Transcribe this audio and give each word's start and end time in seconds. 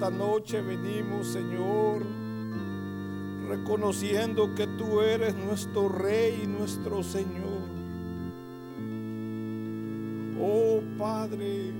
esta 0.00 0.16
noche 0.16 0.62
venimos, 0.62 1.26
Señor, 1.26 2.00
reconociendo 3.50 4.54
que 4.54 4.66
tú 4.66 5.02
eres 5.02 5.34
nuestro 5.34 5.90
Rey 5.90 6.40
y 6.44 6.46
nuestro 6.46 7.02
Señor. 7.02 7.68
Oh 10.40 10.80
Padre, 10.96 11.74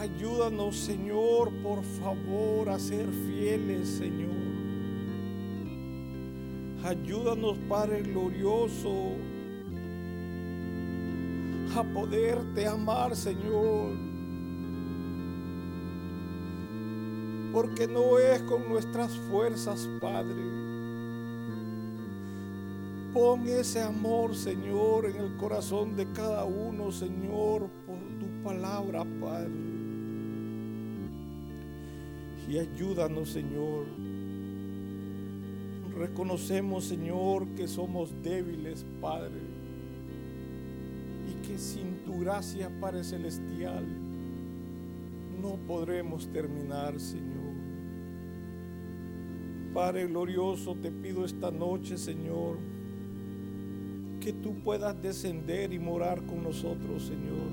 ayúdanos, 0.00 0.74
Señor, 0.74 1.52
por 1.62 1.84
favor, 1.84 2.70
a 2.70 2.78
ser 2.80 3.06
fieles, 3.28 3.88
Señor. 3.88 4.34
Ayúdanos, 6.84 7.56
Padre 7.68 8.02
glorioso, 8.02 9.12
a 11.76 11.84
poderte 11.84 12.66
amar, 12.66 13.14
Señor. 13.14 14.05
Porque 17.52 17.86
no 17.86 18.18
es 18.18 18.42
con 18.42 18.68
nuestras 18.68 19.12
fuerzas, 19.30 19.88
Padre. 20.00 20.42
Pon 23.12 23.48
ese 23.48 23.80
amor, 23.80 24.34
Señor, 24.34 25.06
en 25.06 25.16
el 25.16 25.36
corazón 25.36 25.96
de 25.96 26.06
cada 26.12 26.44
uno, 26.44 26.92
Señor, 26.92 27.70
por 27.86 27.96
tu 28.18 28.42
palabra, 28.44 29.04
Padre. 29.20 29.50
Y 32.48 32.58
ayúdanos, 32.58 33.30
Señor. 33.30 33.86
Reconocemos, 35.96 36.84
Señor, 36.84 37.46
que 37.56 37.66
somos 37.66 38.10
débiles, 38.22 38.84
Padre 39.00 39.56
que 41.46 41.58
sin 41.58 42.04
tu 42.04 42.20
gracia, 42.20 42.70
Padre 42.80 43.04
Celestial, 43.04 43.84
no 45.46 45.56
podremos 45.66 46.26
terminar, 46.32 46.98
Señor. 46.98 47.54
Padre 49.72 50.06
glorioso, 50.06 50.74
te 50.74 50.90
pido 50.90 51.24
esta 51.24 51.50
noche, 51.50 51.96
Señor, 51.96 52.58
que 54.20 54.32
tú 54.32 54.54
puedas 54.64 55.00
descender 55.00 55.72
y 55.72 55.78
morar 55.78 56.24
con 56.26 56.42
nosotros, 56.42 57.04
Señor. 57.04 57.52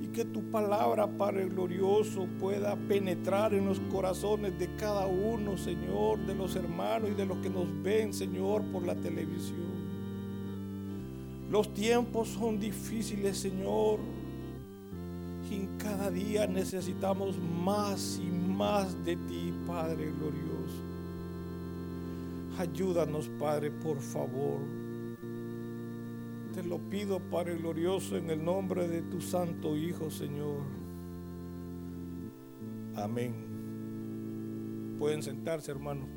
Y 0.00 0.06
que 0.06 0.24
tu 0.24 0.50
palabra, 0.50 1.06
Padre 1.06 1.48
glorioso, 1.48 2.26
pueda 2.40 2.74
penetrar 2.88 3.52
en 3.52 3.66
los 3.66 3.80
corazones 3.80 4.58
de 4.58 4.74
cada 4.76 5.06
uno, 5.06 5.58
Señor, 5.58 6.24
de 6.24 6.34
los 6.34 6.56
hermanos 6.56 7.10
y 7.10 7.14
de 7.14 7.26
los 7.26 7.38
que 7.38 7.50
nos 7.50 7.66
ven, 7.82 8.14
Señor, 8.14 8.62
por 8.72 8.86
la 8.86 8.94
televisión. 8.94 9.72
Los 11.50 11.74
tiempos 11.74 12.28
son 12.28 12.58
difíciles, 12.58 13.36
Señor. 13.36 13.98
Y 15.52 15.68
cada 15.76 16.10
día 16.10 16.46
necesitamos 16.46 17.36
más 17.38 18.18
y 18.18 18.30
más 18.30 19.04
de 19.04 19.16
ti, 19.16 19.52
Padre 19.66 20.10
glorioso. 20.18 20.80
Ayúdanos, 22.58 23.28
Padre, 23.38 23.70
por 23.70 23.98
favor. 23.98 24.60
Te 26.54 26.62
lo 26.62 26.78
pido, 26.78 27.20
Padre 27.20 27.56
glorioso, 27.56 28.16
en 28.16 28.30
el 28.30 28.42
nombre 28.42 28.88
de 28.88 29.02
tu 29.02 29.20
Santo 29.20 29.76
Hijo, 29.76 30.10
Señor. 30.10 30.62
Amén. 32.96 33.34
Pueden 34.98 35.22
sentarse, 35.22 35.70
hermanos. 35.70 36.08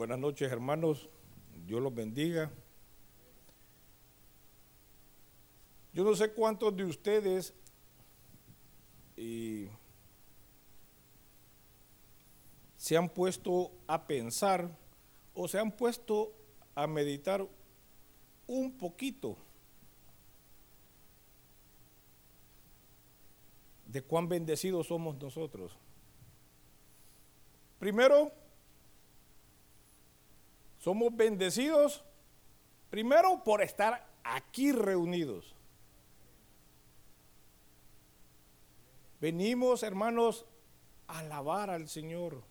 Buenas 0.00 0.18
noches, 0.18 0.50
hermanos. 0.50 1.10
Dios 1.66 1.82
los 1.82 1.94
bendiga. 1.94 2.50
Yo 5.92 6.04
no 6.04 6.14
sé 6.14 6.32
cuántos 6.32 6.74
de 6.74 6.86
ustedes 6.86 7.52
se 12.78 12.96
han 12.96 13.10
puesto 13.10 13.72
a 13.86 14.06
pensar 14.06 14.74
o 15.34 15.46
se 15.46 15.58
han 15.58 15.70
puesto 15.70 16.32
a 16.74 16.86
meditar 16.86 17.46
un 18.46 18.78
poquito 18.78 19.36
de 23.84 24.00
cuán 24.00 24.30
bendecidos 24.30 24.86
somos 24.86 25.20
nosotros. 25.20 25.76
Primero, 27.78 28.32
somos 30.80 31.14
bendecidos 31.14 32.02
primero 32.88 33.44
por 33.44 33.62
estar 33.62 34.08
aquí 34.24 34.72
reunidos. 34.72 35.54
Venimos, 39.20 39.82
hermanos, 39.82 40.46
a 41.06 41.18
alabar 41.18 41.68
al 41.68 41.88
Señor. 41.88 42.42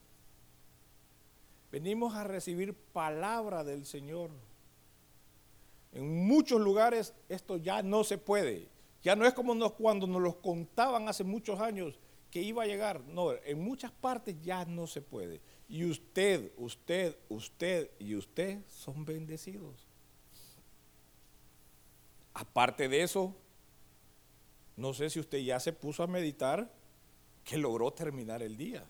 Venimos 1.71 2.15
a 2.15 2.23
recibir 2.23 2.75
palabra 2.75 3.63
del 3.63 3.85
Señor. 3.85 4.29
En 5.91 6.27
muchos 6.27 6.61
lugares 6.61 7.15
esto 7.27 7.57
ya 7.57 7.81
no 7.81 8.03
se 8.03 8.19
puede. 8.19 8.69
Ya 9.01 9.15
no 9.15 9.25
es 9.25 9.33
como 9.33 9.73
cuando 9.73 10.05
nos 10.05 10.21
lo 10.21 10.39
contaban 10.39 11.09
hace 11.09 11.23
muchos 11.23 11.59
años 11.59 11.99
que 12.31 12.41
iba 12.41 12.63
a 12.63 12.67
llegar. 12.67 13.01
No, 13.01 13.33
en 13.33 13.61
muchas 13.61 13.91
partes 13.91 14.35
ya 14.41 14.65
no 14.65 14.87
se 14.87 15.01
puede. 15.01 15.41
Y 15.67 15.85
usted, 15.85 16.51
usted, 16.57 17.17
usted 17.29 17.91
y 17.99 18.15
usted 18.15 18.59
son 18.67 19.05
bendecidos. 19.05 19.87
Aparte 22.33 22.87
de 22.87 23.03
eso, 23.03 23.35
no 24.77 24.93
sé 24.93 25.09
si 25.09 25.19
usted 25.19 25.39
ya 25.39 25.59
se 25.59 25.73
puso 25.73 26.03
a 26.03 26.07
meditar 26.07 26.71
que 27.43 27.57
logró 27.57 27.91
terminar 27.91 28.41
el 28.41 28.55
día. 28.55 28.85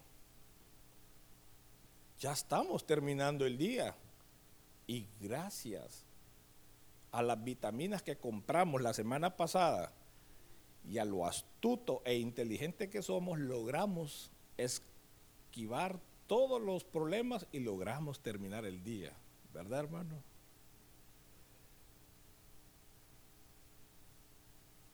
Ya 2.19 2.33
estamos 2.33 2.85
terminando 2.85 3.45
el 3.45 3.57
día. 3.57 3.95
Y 4.85 5.07
gracias 5.19 6.03
a 7.11 7.21
las 7.21 7.43
vitaminas 7.43 8.03
que 8.03 8.17
compramos 8.17 8.81
la 8.81 8.93
semana 8.93 9.35
pasada 9.35 9.93
y 10.87 10.97
a 10.97 11.05
lo 11.05 11.25
astuto 11.25 12.01
e 12.05 12.17
inteligente 12.17 12.89
que 12.89 13.01
somos, 13.01 13.39
logramos 13.39 14.31
esquivar 14.57 15.99
todos 16.27 16.61
los 16.61 16.83
problemas 16.83 17.47
y 17.51 17.59
logramos 17.59 18.19
terminar 18.19 18.65
el 18.65 18.83
día. 18.83 19.13
¿Verdad, 19.53 19.79
hermano? 19.79 20.23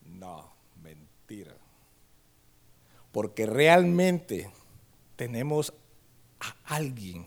No, 0.04 0.50
mentira. 0.82 1.56
Porque 3.12 3.46
realmente 3.46 4.50
tenemos 5.16 5.72
a 6.40 6.56
alguien 6.74 7.26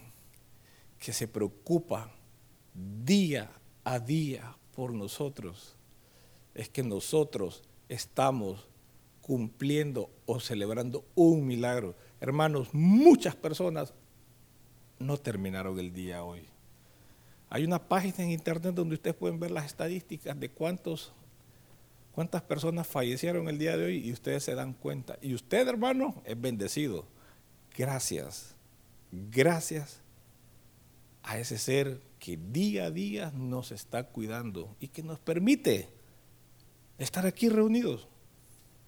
que 1.00 1.14
se 1.14 1.28
preocupa 1.28 2.12
día 2.74 3.52
a 3.84 4.00
día 4.00 4.56
por 4.76 4.94
nosotros. 4.94 5.76
Es 6.54 6.70
que 6.70 6.84
nosotros 6.84 7.64
estamos 7.90 8.68
cumpliendo 9.22 10.10
o 10.26 10.40
celebrando 10.40 11.06
un 11.16 11.46
milagro. 11.46 11.96
Hermanos, 12.22 12.70
muchas 12.72 13.36
personas 13.36 13.94
no 15.00 15.18
terminaron 15.18 15.78
el 15.80 15.94
día 15.94 16.24
hoy. 16.24 16.46
Hay 17.50 17.64
una 17.64 17.88
página 17.88 18.24
en 18.24 18.32
internet 18.32 18.74
donde 18.74 18.96
ustedes 18.96 19.16
pueden 19.16 19.40
ver 19.40 19.52
las 19.52 19.66
estadísticas 19.66 20.40
de 20.40 20.50
cuántos, 20.50 21.12
cuántas 22.14 22.44
personas 22.44 22.88
fallecieron 22.88 23.50
el 23.50 23.58
día 23.58 23.76
de 23.76 23.86
hoy 23.86 23.98
y 23.98 24.14
ustedes 24.14 24.44
se 24.44 24.56
dan 24.56 24.74
cuenta. 24.74 25.18
Y 25.22 25.34
usted, 25.34 25.68
hermano, 25.68 26.22
es 26.26 26.40
bendecido. 26.40 27.06
Gracias, 27.76 28.56
gracias 29.12 30.02
a 31.24 31.40
ese 31.40 31.58
ser 31.58 32.02
que 32.20 32.38
día 32.38 32.86
a 32.86 32.92
día 32.92 33.32
nos 33.36 33.72
está 33.72 34.04
cuidando 34.04 34.76
y 34.80 34.90
que 34.90 35.02
nos 35.02 35.20
permite 35.20 35.99
estar 37.00 37.26
aquí 37.26 37.50
reunidos 37.50 38.08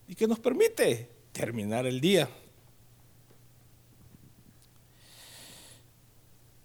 y 0.07 0.15
que 0.15 0.27
nos 0.27 0.39
permite 0.39 1.09
terminar 1.31 1.87
el 1.87 1.99
día. 1.99 2.29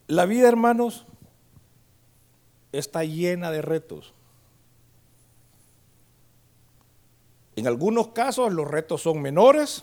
La 0.09 0.27
vida, 0.27 0.49
hermanos, 0.49 1.07
está 2.73 3.05
llena 3.05 3.51
de 3.51 3.63
retos. 3.63 4.13
En 7.57 7.67
algunos 7.67 8.09
casos 8.09 8.53
los 8.53 8.69
retos 8.69 9.03
son 9.03 9.23
menores 9.23 9.83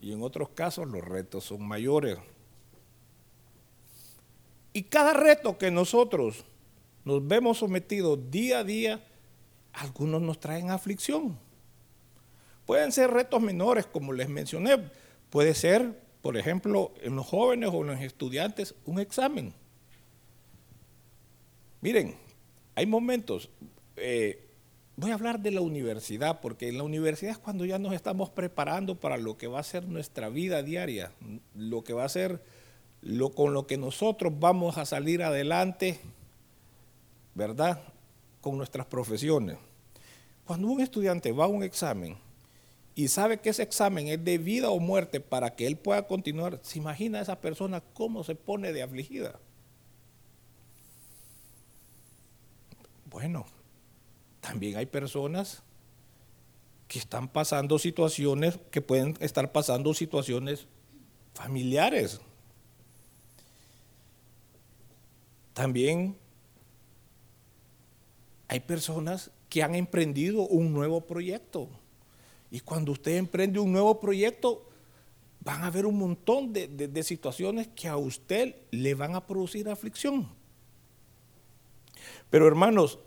y 0.00 0.12
en 0.12 0.22
otros 0.22 0.48
casos 0.50 0.88
los 0.88 1.04
retos 1.04 1.44
son 1.44 1.62
mayores. 1.66 2.16
Y 4.72 4.84
cada 4.84 5.12
reto 5.12 5.58
que 5.58 5.70
nosotros 5.70 6.44
nos 7.04 7.26
vemos 7.26 7.58
sometidos 7.58 8.30
día 8.30 8.60
a 8.60 8.64
día, 8.64 9.04
algunos 9.72 10.20
nos 10.22 10.40
traen 10.40 10.70
aflicción. 10.70 11.38
Pueden 12.66 12.92
ser 12.92 13.10
retos 13.10 13.40
menores, 13.42 13.86
como 13.86 14.12
les 14.12 14.28
mencioné. 14.28 14.78
Puede 15.30 15.54
ser, 15.54 16.00
por 16.22 16.36
ejemplo, 16.36 16.92
en 17.02 17.16
los 17.16 17.26
jóvenes 17.26 17.70
o 17.72 17.80
en 17.80 17.88
los 17.88 18.00
estudiantes, 18.00 18.74
un 18.84 19.00
examen. 19.00 19.52
Miren, 21.80 22.14
hay 22.74 22.86
momentos, 22.86 23.50
eh, 23.96 24.46
voy 24.96 25.10
a 25.10 25.14
hablar 25.14 25.40
de 25.40 25.50
la 25.50 25.62
universidad, 25.62 26.40
porque 26.40 26.68
en 26.68 26.78
la 26.78 26.84
universidad 26.84 27.32
es 27.32 27.38
cuando 27.38 27.64
ya 27.64 27.78
nos 27.78 27.94
estamos 27.94 28.30
preparando 28.30 29.00
para 29.00 29.16
lo 29.16 29.38
que 29.38 29.46
va 29.46 29.60
a 29.60 29.64
ser 29.64 29.88
nuestra 29.88 30.28
vida 30.28 30.62
diaria, 30.62 31.12
lo 31.54 31.82
que 31.82 31.94
va 31.94 32.04
a 32.04 32.08
ser 32.08 32.42
lo 33.02 33.30
con 33.30 33.54
lo 33.54 33.66
que 33.66 33.78
nosotros 33.78 34.32
vamos 34.38 34.76
a 34.76 34.84
salir 34.84 35.22
adelante, 35.22 35.98
¿verdad? 37.34 37.82
Con 38.40 38.56
nuestras 38.56 38.86
profesiones. 38.86 39.58
Cuando 40.44 40.68
un 40.68 40.80
estudiante 40.80 41.32
va 41.32 41.44
a 41.44 41.48
un 41.48 41.62
examen 41.62 42.16
y 42.94 43.08
sabe 43.08 43.38
que 43.38 43.50
ese 43.50 43.62
examen 43.62 44.08
es 44.08 44.24
de 44.24 44.38
vida 44.38 44.70
o 44.70 44.80
muerte 44.80 45.20
para 45.20 45.54
que 45.54 45.66
él 45.66 45.76
pueda 45.76 46.06
continuar, 46.06 46.58
¿se 46.62 46.78
imagina 46.78 47.18
a 47.18 47.22
esa 47.22 47.40
persona 47.40 47.82
cómo 47.94 48.24
se 48.24 48.34
pone 48.34 48.72
de 48.72 48.82
afligida? 48.82 49.38
Bueno, 53.10 53.46
también 54.40 54.76
hay 54.76 54.86
personas 54.86 55.62
que 56.88 56.98
están 56.98 57.28
pasando 57.28 57.78
situaciones, 57.78 58.58
que 58.70 58.82
pueden 58.82 59.16
estar 59.20 59.52
pasando 59.52 59.94
situaciones 59.94 60.66
familiares. 61.34 62.20
También 65.54 66.16
hay 68.50 68.58
personas 68.58 69.30
que 69.48 69.62
han 69.62 69.76
emprendido 69.76 70.42
un 70.42 70.72
nuevo 70.72 71.06
proyecto. 71.06 71.68
Y 72.50 72.58
cuando 72.58 72.90
usted 72.90 73.16
emprende 73.16 73.60
un 73.60 73.70
nuevo 73.70 74.00
proyecto, 74.00 74.68
van 75.38 75.62
a 75.62 75.68
haber 75.68 75.86
un 75.86 75.96
montón 75.96 76.52
de, 76.52 76.66
de 76.66 77.02
situaciones 77.04 77.68
que 77.68 77.86
a 77.86 77.96
usted 77.96 78.56
le 78.72 78.94
van 78.94 79.14
a 79.14 79.24
producir 79.24 79.68
aflicción. 79.68 80.28
Pero 82.28 82.48
hermanos, 82.48 82.98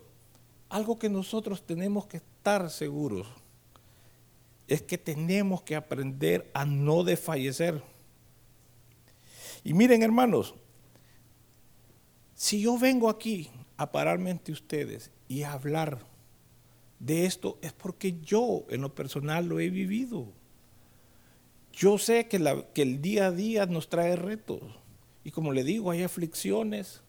algo 0.70 0.98
que 0.98 1.10
nosotros 1.10 1.60
tenemos 1.66 2.06
que 2.06 2.16
estar 2.16 2.70
seguros 2.70 3.26
es 4.66 4.80
que 4.80 4.96
tenemos 4.96 5.60
que 5.60 5.76
aprender 5.76 6.50
a 6.54 6.64
no 6.64 7.04
desfallecer. 7.04 7.82
Y 9.62 9.74
miren 9.74 10.02
hermanos, 10.02 10.54
si 12.34 12.62
yo 12.62 12.78
vengo 12.78 13.10
aquí 13.10 13.50
a 13.76 13.90
pararme 13.90 14.30
ante 14.30 14.52
ustedes 14.52 15.10
y 15.28 15.42
a 15.42 15.52
hablar 15.52 16.00
de 16.98 17.26
esto, 17.26 17.58
es 17.60 17.72
porque 17.72 18.20
yo 18.22 18.64
en 18.70 18.80
lo 18.80 18.94
personal 18.94 19.46
lo 19.46 19.60
he 19.60 19.70
vivido. 19.70 20.26
Yo 21.72 21.98
sé 21.98 22.28
que, 22.28 22.36
el 22.82 23.02
día 23.02 23.26
a 23.26 23.32
día 23.32 23.66
nos 23.66 23.88
trae 23.88 24.16
retos. 24.16 24.62
Y 25.24 25.30
como 25.30 25.52
le 25.52 25.64
digo, 25.64 25.90
hay 25.90 26.02
aflicciones, 26.02 27.02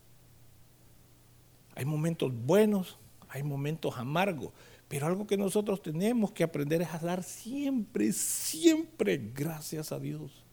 hay 1.76 1.86
momentos 1.86 2.34
buenos, 2.34 2.98
hay 3.30 3.44
momentos 3.44 3.98
amargos, 3.98 4.52
pero 4.88 5.08
algo 5.08 5.28
que 5.28 5.38
nosotros 5.38 5.82
tenemos 5.82 6.32
que 6.32 6.44
aprender 6.44 6.82
es 6.82 6.94
a 6.94 7.00
dar 7.00 7.24
siempre, 7.24 8.12
siempre 8.14 9.32
gracias 9.34 9.92
a 9.92 10.00
Dios, 10.00 10.44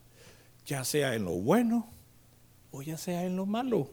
ya 0.67 0.85
sea 0.85 1.15
en 1.15 1.25
lo 1.25 1.33
bueno 1.33 1.89
o 2.71 2.83
ya 2.83 2.97
sea 2.97 3.25
en 3.25 3.37
lo 3.37 3.47
malo. 3.47 3.91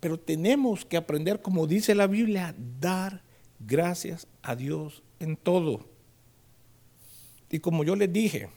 Pero 0.00 0.18
tenemos 0.18 0.84
que 0.84 0.96
aprender, 0.96 1.42
como 1.42 1.66
dice 1.66 1.94
la 1.94 2.06
Biblia, 2.06 2.54
dar 2.80 3.22
gracias 3.58 4.26
a 4.42 4.54
Dios 4.54 5.02
en 5.18 5.36
todo. 5.36 5.86
Y 7.50 7.58
como 7.60 7.84
yo 7.84 7.96
les 7.96 8.12
dije, 8.12 8.48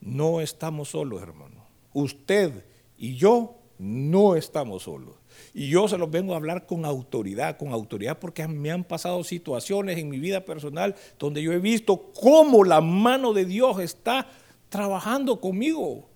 no 0.00 0.40
estamos 0.40 0.90
solos, 0.90 1.22
hermano. 1.22 1.64
Usted 1.92 2.64
y 2.98 3.16
yo 3.16 3.56
no 3.78 4.36
estamos 4.36 4.82
solos. 4.82 5.14
Y 5.54 5.68
yo 5.68 5.88
se 5.88 5.96
los 5.96 6.10
vengo 6.10 6.34
a 6.34 6.36
hablar 6.36 6.66
con 6.66 6.84
autoridad, 6.84 7.56
con 7.56 7.72
autoridad 7.72 8.18
porque 8.18 8.46
me 8.46 8.70
han 8.70 8.84
pasado 8.84 9.24
situaciones 9.24 9.98
en 9.98 10.10
mi 10.10 10.18
vida 10.18 10.44
personal 10.44 10.94
donde 11.18 11.42
yo 11.42 11.52
he 11.52 11.58
visto 11.58 12.12
cómo 12.12 12.64
la 12.64 12.80
mano 12.80 13.32
de 13.32 13.46
Dios 13.46 13.80
está 13.80 14.26
trabajando 14.68 15.40
conmigo. 15.40 16.08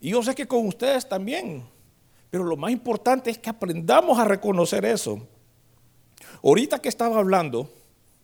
Y 0.00 0.10
yo 0.10 0.22
sé 0.22 0.34
que 0.34 0.46
con 0.46 0.66
ustedes 0.66 1.08
también. 1.08 1.64
Pero 2.30 2.44
lo 2.44 2.56
más 2.56 2.70
importante 2.70 3.30
es 3.30 3.38
que 3.38 3.50
aprendamos 3.50 4.18
a 4.18 4.24
reconocer 4.24 4.84
eso. 4.84 5.26
Ahorita 6.42 6.80
que 6.80 6.88
estaba 6.88 7.18
hablando 7.18 7.70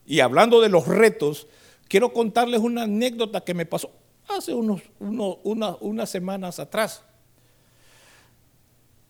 y 0.05 0.21
hablando 0.21 0.61
de 0.61 0.69
los 0.69 0.87
retos, 0.87 1.47
quiero 1.89 2.13
contarles 2.13 2.61
una 2.61 2.83
anécdota 2.83 3.43
que 3.43 3.55
me 3.55 3.67
pasó 3.67 3.91
hace 4.29 4.55
unos, 4.55 4.83
unas 5.01 6.11
semanas 6.11 6.59
atrás. 6.59 7.03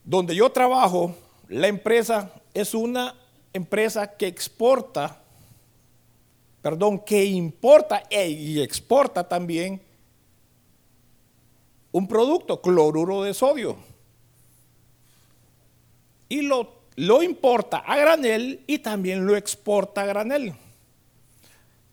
Donde 0.04 0.34
yo 0.34 0.50
trabajo, 0.50 1.14
la 1.48 1.68
empresa 1.68 2.30
es 2.52 2.74
una 2.74 3.14
empresa 3.52 4.16
que 4.16 4.26
exporta, 4.26 5.22
perdón, 6.60 7.00
que 7.00 7.24
importa 7.24 8.02
e, 8.10 8.28
y 8.28 8.60
exporta 8.60 9.26
también 9.26 9.80
un 11.92 12.08
producto, 12.08 12.60
cloruro 12.60 13.22
de 13.22 13.32
sodio. 13.32 13.93
Y 16.28 16.42
lo, 16.42 16.82
lo 16.96 17.22
importa 17.22 17.78
a 17.78 17.96
granel 17.96 18.62
y 18.66 18.78
también 18.78 19.26
lo 19.26 19.36
exporta 19.36 20.02
a 20.02 20.06
granel. 20.06 20.54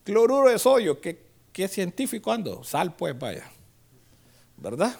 Cloruro 0.03 0.49
de 0.49 0.59
sodio, 0.59 0.99
¿qué, 0.99 1.21
qué 1.51 1.67
científico 1.67 2.31
ando? 2.31 2.63
Sal 2.63 2.95
pues, 2.95 3.17
vaya. 3.17 3.49
¿Verdad? 4.57 4.95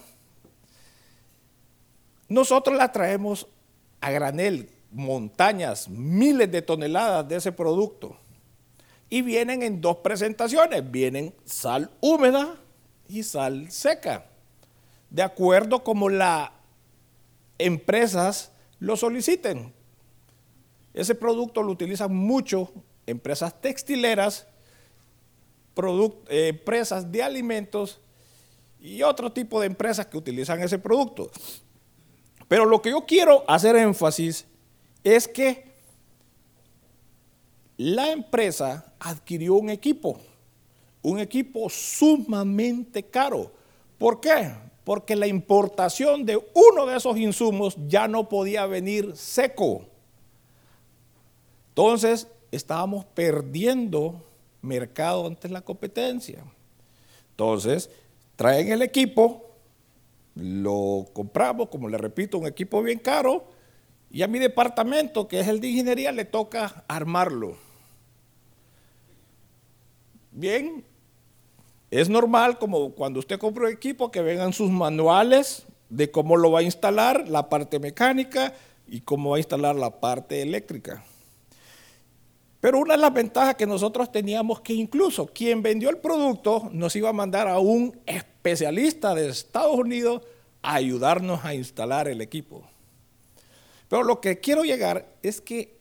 Nosotros 2.28 2.78
la 2.78 2.92
traemos 2.92 3.48
a 4.00 4.12
granel, 4.12 4.70
montañas, 4.92 5.90
miles 5.90 6.52
de 6.52 6.62
toneladas 6.62 7.28
de 7.28 7.36
ese 7.36 7.52
producto. 7.52 8.18
Y 9.10 9.22
vienen 9.22 9.62
en 9.62 9.82
dos 9.82 9.98
presentaciones. 9.98 10.90
Vienen 10.90 11.34
sal 11.44 11.92
húmeda 12.00 12.56
y 13.10 13.24
sal 13.24 13.70
seca. 13.70 14.26
De 15.10 15.22
acuerdo 15.22 15.84
como 15.84 16.10
las 16.10 16.52
empresas 17.58 18.51
lo 18.82 18.98
soliciten. 18.98 19.72
Ese 20.94 21.16
producto 21.16 21.64
lo 21.64 21.72
utilizan 21.72 22.14
mucho 22.14 22.74
empresas 23.06 23.62
textileras, 23.62 24.48
eh, 25.78 26.48
empresas 26.50 27.10
de 27.10 27.24
alimentos 27.24 28.02
y 28.82 29.04
otro 29.04 29.32
tipo 29.32 29.62
de 29.62 29.68
empresas 29.68 30.08
que 30.08 30.18
utilizan 30.18 30.62
ese 30.62 30.80
producto. 30.80 31.32
Pero 32.48 32.66
lo 32.66 32.82
que 32.82 32.90
yo 32.90 33.06
quiero 33.06 33.46
hacer 33.48 33.76
énfasis 33.76 34.46
es 35.04 35.28
que 35.28 35.72
la 37.78 38.12
empresa 38.12 38.94
adquirió 39.00 39.54
un 39.56 39.70
equipo, 39.70 40.20
un 41.04 41.20
equipo 41.20 41.70
sumamente 41.70 43.04
caro. 43.04 43.52
¿Por 44.00 44.20
qué? 44.20 44.52
Porque 44.92 45.16
la 45.16 45.26
importación 45.26 46.26
de 46.26 46.36
uno 46.36 46.86
de 46.86 46.98
esos 46.98 47.16
insumos 47.16 47.78
ya 47.88 48.10
no 48.10 48.28
podía 48.28 48.66
venir 48.66 49.16
seco. 49.16 49.86
Entonces, 51.70 52.28
estábamos 52.52 53.06
perdiendo 53.06 54.22
mercado 54.62 55.28
ante 55.28 55.48
la 55.48 55.62
competencia. 55.62 56.44
Entonces, 57.30 57.90
traen 58.36 58.70
el 58.70 58.82
equipo, 58.82 59.52
lo 60.36 61.06
compramos, 61.14 61.70
como 61.70 61.88
le 61.88 61.98
repito, 61.98 62.38
un 62.38 62.48
equipo 62.48 62.84
bien 62.84 63.00
caro, 63.00 63.46
y 64.10 64.24
a 64.24 64.28
mi 64.28 64.40
departamento, 64.40 65.26
que 65.26 65.40
es 65.40 65.48
el 65.48 65.62
de 65.62 65.70
ingeniería, 65.70 66.12
le 66.12 66.26
toca 66.26 66.84
armarlo. 66.90 67.56
Bien, 70.32 70.84
es 71.92 72.10
normal 72.10 72.58
como 72.58 72.92
cuando 72.94 73.20
usted 73.20 73.38
compra 73.38 73.68
un 73.68 73.74
equipo 73.74 74.12
que 74.12 74.22
vengan 74.22 74.54
sus 74.54 74.72
manuales 74.72 75.66
de 75.90 76.10
cómo 76.10 76.38
lo 76.38 76.50
va 76.50 76.60
a 76.60 76.64
instalar, 76.64 77.28
la 77.28 77.50
parte 77.50 77.80
mecánica 77.80 78.54
y 78.88 79.02
cómo 79.02 79.32
va 79.32 79.36
a 79.36 79.40
instalar 79.40 79.76
la 79.76 80.00
parte 80.00 80.42
eléctrica. 80.42 81.04
Pero 82.62 82.80
una 82.80 82.94
de 82.94 83.02
las 83.02 83.14
ventajas 83.14 83.56
que 83.56 83.68
nosotros 83.68 84.10
teníamos 84.12 84.62
que 84.62 84.74
incluso 84.74 85.28
quien 85.28 85.62
vendió 85.62 85.90
el 85.90 85.98
producto 85.98 86.70
nos 86.72 86.96
iba 86.96 87.10
a 87.10 87.14
mandar 87.14 87.50
a 87.50 87.60
un 87.60 88.00
especialista 88.06 89.14
de 89.14 89.28
Estados 89.28 89.76
Unidos 89.76 90.22
a 90.62 90.76
ayudarnos 90.76 91.44
a 91.44 91.56
instalar 91.56 92.08
el 92.08 92.22
equipo. 92.22 92.64
Pero 93.90 94.04
lo 94.04 94.22
que 94.22 94.40
quiero 94.40 94.64
llegar 94.64 95.14
es 95.24 95.42
que 95.42 95.76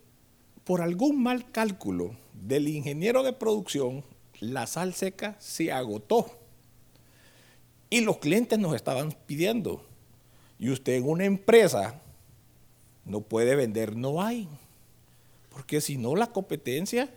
por 0.64 0.80
algún 0.80 1.22
mal 1.22 1.52
cálculo 1.52 2.16
del 2.32 2.66
ingeniero 2.66 3.22
de 3.22 3.32
producción, 3.32 4.02
la 4.40 4.66
sal 4.66 4.94
seca 4.94 5.36
se 5.38 5.70
agotó. 5.70 6.38
Y 7.88 8.00
los 8.00 8.18
clientes 8.18 8.58
nos 8.58 8.74
estaban 8.74 9.12
pidiendo. 9.26 9.84
Y 10.58 10.70
usted 10.70 10.94
en 10.94 11.08
una 11.08 11.24
empresa 11.24 12.00
no 13.04 13.20
puede 13.20 13.54
vender, 13.54 13.96
no 13.96 14.22
hay. 14.22 14.48
Porque 15.50 15.80
si 15.80 15.96
no, 15.96 16.16
la 16.16 16.28
competencia 16.28 17.10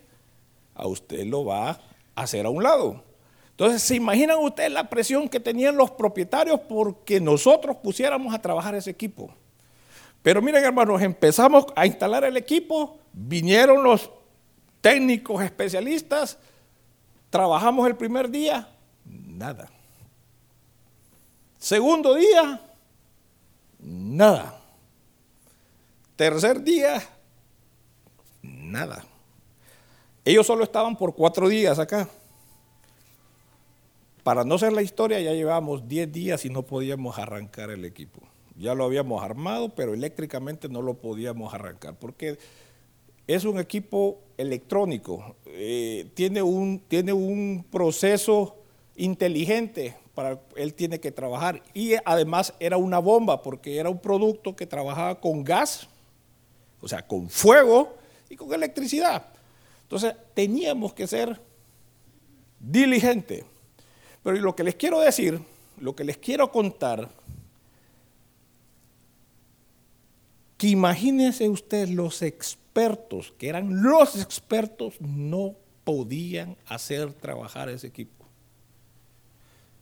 a 0.74 0.86
usted 0.86 1.24
lo 1.26 1.44
va 1.44 1.70
a 1.70 1.80
hacer 2.16 2.46
a 2.46 2.50
un 2.50 2.62
lado. 2.62 3.02
Entonces, 3.50 3.82
¿se 3.82 3.94
imaginan 3.94 4.38
ustedes 4.40 4.72
la 4.72 4.90
presión 4.90 5.28
que 5.28 5.38
tenían 5.38 5.76
los 5.76 5.92
propietarios 5.92 6.58
porque 6.68 7.20
nosotros 7.20 7.76
pusiéramos 7.76 8.34
a 8.34 8.42
trabajar 8.42 8.74
ese 8.74 8.90
equipo? 8.90 9.32
Pero 10.22 10.42
miren, 10.42 10.64
hermanos, 10.64 11.00
empezamos 11.02 11.66
a 11.76 11.86
instalar 11.86 12.24
el 12.24 12.36
equipo, 12.36 12.98
vinieron 13.12 13.84
los 13.84 14.10
técnicos 14.80 15.44
especialistas, 15.44 16.38
trabajamos 17.34 17.84
el 17.88 17.96
primer 17.96 18.30
día, 18.30 18.68
nada. 19.04 19.68
Segundo 21.58 22.14
día, 22.14 22.60
nada. 23.80 24.60
Tercer 26.14 26.62
día, 26.62 27.02
nada. 28.40 29.04
Ellos 30.24 30.46
solo 30.46 30.62
estaban 30.62 30.94
por 30.94 31.16
cuatro 31.16 31.48
días 31.48 31.80
acá. 31.80 32.08
Para 34.22 34.44
no 34.44 34.56
ser 34.56 34.72
la 34.72 34.82
historia, 34.82 35.18
ya 35.18 35.32
llevábamos 35.32 35.88
10 35.88 36.12
días 36.12 36.44
y 36.44 36.50
no 36.50 36.62
podíamos 36.62 37.18
arrancar 37.18 37.70
el 37.70 37.84
equipo. 37.84 38.20
Ya 38.56 38.76
lo 38.76 38.84
habíamos 38.84 39.24
armado, 39.24 39.74
pero 39.74 39.92
eléctricamente 39.92 40.68
no 40.68 40.82
lo 40.82 40.94
podíamos 40.94 41.52
arrancar, 41.52 41.96
porque 41.98 42.38
es 43.26 43.44
un 43.44 43.58
equipo 43.58 44.20
electrónico, 44.36 45.36
eh, 45.46 46.10
tiene, 46.14 46.42
un, 46.42 46.80
tiene 46.88 47.12
un 47.12 47.64
proceso 47.70 48.56
inteligente 48.96 49.96
para 50.14 50.40
él 50.56 50.74
tiene 50.74 51.00
que 51.00 51.10
trabajar 51.10 51.62
y 51.74 51.94
además 52.04 52.54
era 52.60 52.76
una 52.76 53.00
bomba 53.00 53.42
porque 53.42 53.78
era 53.78 53.90
un 53.90 53.98
producto 53.98 54.54
que 54.54 54.66
trabajaba 54.66 55.20
con 55.20 55.42
gas, 55.42 55.88
o 56.80 56.88
sea, 56.88 57.06
con 57.06 57.28
fuego 57.28 57.96
y 58.28 58.36
con 58.36 58.52
electricidad. 58.52 59.26
Entonces 59.82 60.14
teníamos 60.34 60.94
que 60.94 61.06
ser 61.06 61.40
diligentes. 62.60 63.44
Pero 64.22 64.36
lo 64.38 64.56
que 64.56 64.64
les 64.64 64.74
quiero 64.76 65.00
decir, 65.00 65.40
lo 65.78 65.94
que 65.94 66.04
les 66.04 66.16
quiero 66.16 66.50
contar, 66.50 67.10
que 70.56 70.68
imagínense 70.68 71.48
ustedes 71.48 71.90
los 71.90 72.22
expertos, 72.22 72.63
que 73.38 73.48
eran 73.48 73.82
los 73.82 74.20
expertos, 74.20 75.00
no 75.00 75.54
podían 75.84 76.56
hacer 76.66 77.12
trabajar 77.12 77.68
ese 77.68 77.86
equipo. 77.86 78.26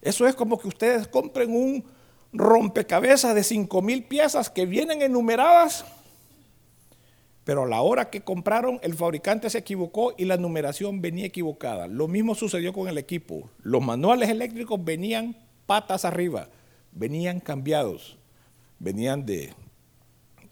Eso 0.01 0.27
es 0.27 0.35
como 0.35 0.59
que 0.59 0.69
ustedes 0.69 1.09
compren 1.09 1.55
un 1.55 1.85
rompecabezas 2.33 3.35
de 3.35 3.43
5 3.43 3.83
mil 3.83 4.05
piezas 4.05 4.51
que 4.51 4.67
vienen 4.67 5.03
enumeradas 5.03 5.85
pero 7.45 7.65
a 7.65 7.69
la 7.69 7.83
hora 7.83 8.11
que 8.11 8.21
compraron, 8.21 8.79
el 8.83 8.95
fabricante 8.95 9.51
se 9.51 9.59
equivocó 9.59 10.15
y 10.17 10.27
la 10.27 10.37
numeración 10.37 11.01
venía 11.01 11.27
equivocada. 11.27 11.89
Lo 11.89 12.07
mismo 12.07 12.35
sucedió 12.35 12.73
con 12.73 12.89
el 12.89 12.99
equipo. 12.99 13.51
Los 13.63 13.83
manuales 13.83 14.29
eléctricos 14.29 14.83
venían 14.85 15.37
patas 15.67 16.05
arriba, 16.05 16.49
venían 16.93 17.41
cambiados, 17.41 18.17
venían 18.79 19.27
de 19.27 19.53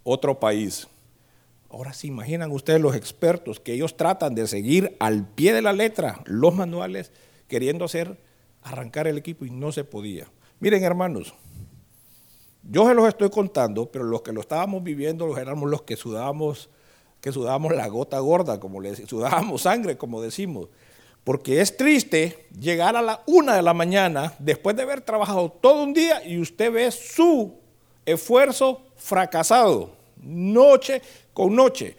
otro 0.03 0.41
país. 0.41 0.89
Ahora 1.71 1.93
se 1.93 2.09
imaginan 2.09 2.51
ustedes 2.51 2.81
los 2.81 2.97
expertos 2.97 3.61
que 3.61 3.73
ellos 3.73 3.97
tratan 3.97 4.35
de 4.35 4.47
seguir 4.47 4.97
al 4.99 5.27
pie 5.27 5.53
de 5.53 5.63
la 5.63 5.73
letra 5.73 6.21
los 6.25 6.55
manuales 6.55 7.13
queriendo 7.47 7.85
hacer 7.85 8.19
arrancar 8.63 9.07
el 9.07 9.17
equipo 9.17 9.45
y 9.45 9.51
no 9.51 9.73
se 9.73 9.85
podía. 9.85 10.27
Miren 10.59 10.83
hermanos, 10.83 11.33
yo 12.63 12.87
se 12.87 12.95
los 12.95 13.09
estoy 13.09 13.31
contando, 13.31 13.91
pero 13.91 14.05
los 14.05 14.23
que 14.23 14.33
lo 14.33 14.41
estábamos 14.41 14.83
viviendo 14.83 15.27
los 15.27 15.39
éramos 15.39 15.71
los 15.71 15.83
que 15.83 15.97
sudábamos 15.97 16.69
que 17.21 17.33
sudábamos 17.33 17.75
la 17.75 17.87
gota 17.89 18.19
gorda, 18.19 18.59
como 18.59 18.81
le 18.81 18.97
sudábamos 19.07 19.63
sangre, 19.63 19.97
como 19.97 20.23
decimos. 20.23 20.69
Porque 21.23 21.61
es 21.61 21.77
triste 21.77 22.47
llegar 22.59 22.97
a 22.97 23.03
la 23.03 23.23
una 23.27 23.55
de 23.55 23.63
la 23.63 23.75
mañana 23.75 24.35
después 24.39 24.75
de 24.75 24.83
haber 24.83 25.03
trabajado 25.03 25.51
todo 25.51 25.83
un 25.83 25.93
día 25.93 26.27
y 26.27 26.39
usted 26.39 26.73
ve 26.73 26.91
su 26.91 27.55
esfuerzo 28.07 28.81
fracasado, 28.97 29.91
noche 30.23 31.03
con 31.33 31.55
noche, 31.55 31.97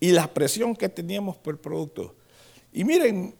y 0.00 0.10
la 0.12 0.26
presión 0.26 0.74
que 0.76 0.88
teníamos 0.88 1.36
por 1.36 1.54
el 1.54 1.60
producto. 1.60 2.14
Y 2.72 2.84
miren, 2.84 3.34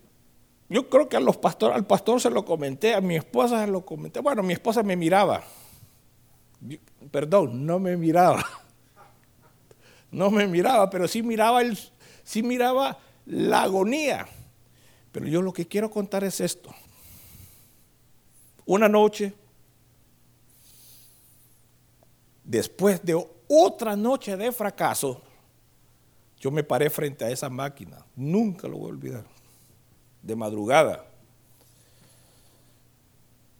yo 0.68 0.88
creo 0.88 1.08
que 1.08 1.16
a 1.16 1.20
los 1.20 1.36
pastor, 1.36 1.72
al 1.72 1.86
pastor 1.86 2.20
se 2.20 2.30
lo 2.30 2.44
comenté, 2.44 2.94
a 2.94 3.00
mi 3.00 3.16
esposa 3.16 3.64
se 3.64 3.70
lo 3.70 3.84
comenté. 3.84 4.20
Bueno, 4.20 4.42
mi 4.42 4.54
esposa 4.54 4.82
me 4.82 4.96
miraba. 4.96 5.44
Perdón, 7.10 7.66
no 7.66 7.78
me 7.78 7.96
miraba 7.96 8.42
no 10.14 10.30
me 10.30 10.46
miraba, 10.46 10.88
pero 10.88 11.08
sí 11.08 11.22
miraba, 11.22 11.60
el, 11.60 11.78
sí 12.22 12.42
miraba 12.42 12.98
la 13.26 13.64
agonía. 13.64 14.26
Pero 15.12 15.26
yo 15.26 15.42
lo 15.42 15.52
que 15.52 15.66
quiero 15.66 15.90
contar 15.90 16.24
es 16.24 16.40
esto. 16.40 16.74
Una 18.64 18.88
noche, 18.88 19.34
después 22.44 23.02
de 23.02 23.14
otra 23.48 23.96
noche 23.96 24.36
de 24.36 24.52
fracaso, 24.52 25.22
yo 26.38 26.50
me 26.50 26.62
paré 26.62 26.90
frente 26.90 27.24
a 27.24 27.30
esa 27.30 27.48
máquina. 27.48 28.04
Nunca 28.14 28.68
lo 28.68 28.78
voy 28.78 28.86
a 28.86 28.92
olvidar. 28.92 29.24
De 30.22 30.36
madrugada. 30.36 31.06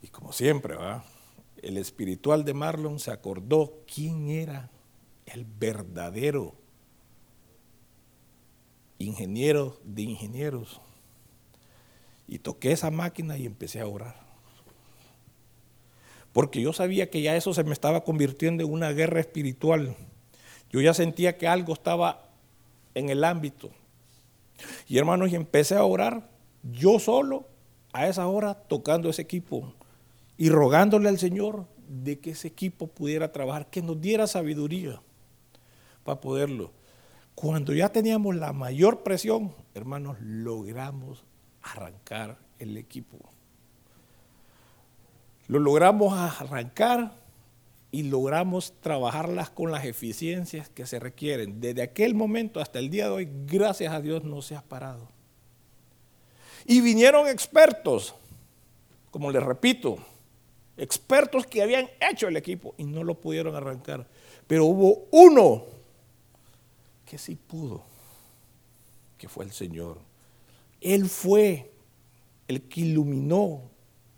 Y 0.01 0.07
como 0.07 0.31
siempre, 0.31 0.75
el 1.61 1.77
espiritual 1.77 2.45
de 2.45 2.53
Marlon 2.53 2.99
se 2.99 3.11
acordó 3.11 3.81
quién 3.91 4.29
era 4.29 4.69
el 5.25 5.45
verdadero 5.45 6.53
ingeniero 8.99 9.79
de 9.83 10.03
ingenieros. 10.03 10.81
Y 12.27 12.39
toqué 12.39 12.71
esa 12.71 12.91
máquina 12.91 13.37
y 13.37 13.45
empecé 13.45 13.81
a 13.81 13.87
orar. 13.87 14.24
Porque 16.35 16.59
yo 16.59 16.73
sabía 16.73 17.09
que 17.09 17.21
ya 17.21 17.33
eso 17.37 17.53
se 17.53 17.63
me 17.63 17.71
estaba 17.71 18.03
convirtiendo 18.03 18.61
en 18.61 18.69
una 18.69 18.91
guerra 18.91 19.21
espiritual. 19.21 19.95
Yo 20.69 20.81
ya 20.81 20.93
sentía 20.93 21.37
que 21.37 21.47
algo 21.47 21.71
estaba 21.71 22.27
en 22.93 23.07
el 23.07 23.23
ámbito. 23.23 23.69
Y 24.85 24.97
hermanos, 24.97 25.31
y 25.31 25.35
empecé 25.35 25.75
a 25.75 25.85
orar 25.85 26.27
yo 26.61 26.99
solo 26.99 27.47
a 27.93 28.09
esa 28.09 28.27
hora 28.27 28.53
tocando 28.53 29.09
ese 29.09 29.21
equipo 29.21 29.73
y 30.35 30.49
rogándole 30.49 31.07
al 31.07 31.19
Señor 31.19 31.67
de 31.87 32.19
que 32.19 32.31
ese 32.31 32.49
equipo 32.49 32.87
pudiera 32.87 33.31
trabajar, 33.31 33.69
que 33.69 33.81
nos 33.81 34.01
diera 34.01 34.27
sabiduría 34.27 35.01
para 36.03 36.19
poderlo. 36.19 36.73
Cuando 37.33 37.71
ya 37.71 37.87
teníamos 37.93 38.35
la 38.35 38.51
mayor 38.51 39.03
presión, 39.03 39.53
hermanos, 39.73 40.17
logramos 40.19 41.23
arrancar 41.61 42.37
el 42.59 42.75
equipo. 42.75 43.34
Lo 45.47 45.59
logramos 45.59 46.13
arrancar 46.13 47.13
y 47.91 48.03
logramos 48.03 48.73
trabajarlas 48.81 49.49
con 49.49 49.71
las 49.71 49.85
eficiencias 49.85 50.69
que 50.69 50.85
se 50.85 50.99
requieren. 50.99 51.61
Desde 51.61 51.81
aquel 51.81 52.15
momento 52.15 52.59
hasta 52.59 52.79
el 52.79 52.89
día 52.89 53.05
de 53.05 53.11
hoy, 53.11 53.29
gracias 53.45 53.93
a 53.93 54.01
Dios, 54.01 54.23
no 54.23 54.41
se 54.41 54.55
ha 54.55 54.61
parado. 54.61 55.07
Y 56.65 56.81
vinieron 56.81 57.27
expertos, 57.27 58.15
como 59.11 59.31
les 59.31 59.43
repito, 59.43 59.97
expertos 60.77 61.45
que 61.45 61.61
habían 61.61 61.87
hecho 62.01 62.27
el 62.27 62.37
equipo 62.37 62.73
y 62.77 62.83
no 62.83 63.03
lo 63.03 63.15
pudieron 63.15 63.55
arrancar. 63.55 64.07
Pero 64.47 64.65
hubo 64.65 65.07
uno 65.11 65.63
que 67.05 67.17
sí 67.17 67.35
pudo, 67.35 67.83
que 69.17 69.29
fue 69.29 69.45
el 69.45 69.51
Señor. 69.51 69.99
Él 70.81 71.07
fue 71.07 71.71
el 72.47 72.63
que 72.63 72.81
iluminó 72.81 73.61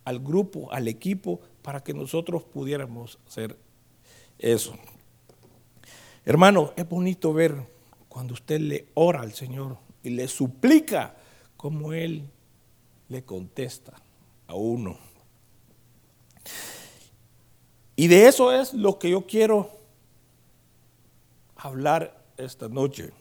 al 0.08 0.20
grupo, 0.22 0.72
al 0.72 0.88
equipo, 0.88 1.42
para 1.62 1.84
que 1.84 1.94
nosotros 1.94 2.42
pudiéramos 2.42 3.20
hacer 3.28 3.58
eso. 4.40 4.74
Hermano, 6.24 6.72
es 6.78 6.88
bonito 6.88 7.34
ver 7.34 7.58
cuando 8.08 8.34
usted 8.34 8.62
le 8.62 8.88
ora 8.94 9.20
al 9.20 9.34
Señor 9.34 9.78
y 10.04 10.12
le 10.12 10.30
suplica 10.30 11.18
como 11.58 11.92
Él 11.92 12.24
le 13.10 13.26
contesta 13.26 14.02
a 14.48 14.56
uno. 14.56 14.98
Y 17.98 18.08
de 18.08 18.30
eso 18.30 18.54
es 18.54 18.74
lo 18.74 18.98
que 18.98 19.10
yo 19.10 19.28
quiero 19.28 19.70
hablar 21.58 22.24
esta 22.38 22.70
noche. 22.70 23.12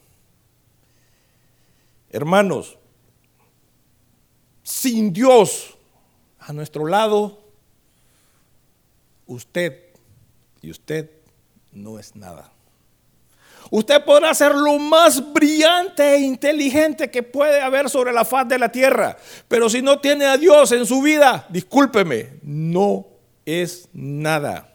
Hermanos, 2.09 2.77
sin 4.63 5.11
Dios 5.11 5.76
a 6.47 6.53
nuestro 6.53 6.85
lado, 6.85 7.43
usted 9.25 9.83
y 10.61 10.71
usted 10.71 11.11
no 11.73 11.99
es 11.99 12.15
nada. 12.15 12.49
Usted 13.69 14.05
podrá 14.05 14.33
ser 14.33 14.55
lo 14.55 14.79
más 14.79 15.33
brillante 15.33 16.15
e 16.15 16.21
inteligente 16.21 17.11
que 17.11 17.21
puede 17.21 17.59
haber 17.59 17.89
sobre 17.89 18.13
la 18.13 18.23
faz 18.23 18.47
de 18.47 18.57
la 18.57 18.71
tierra, 18.71 19.17
pero 19.49 19.69
si 19.69 19.81
no 19.81 19.99
tiene 19.99 20.25
a 20.25 20.37
Dios 20.37 20.71
en 20.71 20.85
su 20.85 21.01
vida, 21.01 21.45
discúlpeme, 21.49 22.39
no 22.43 23.05
es 23.45 23.89
nada. 23.91 24.73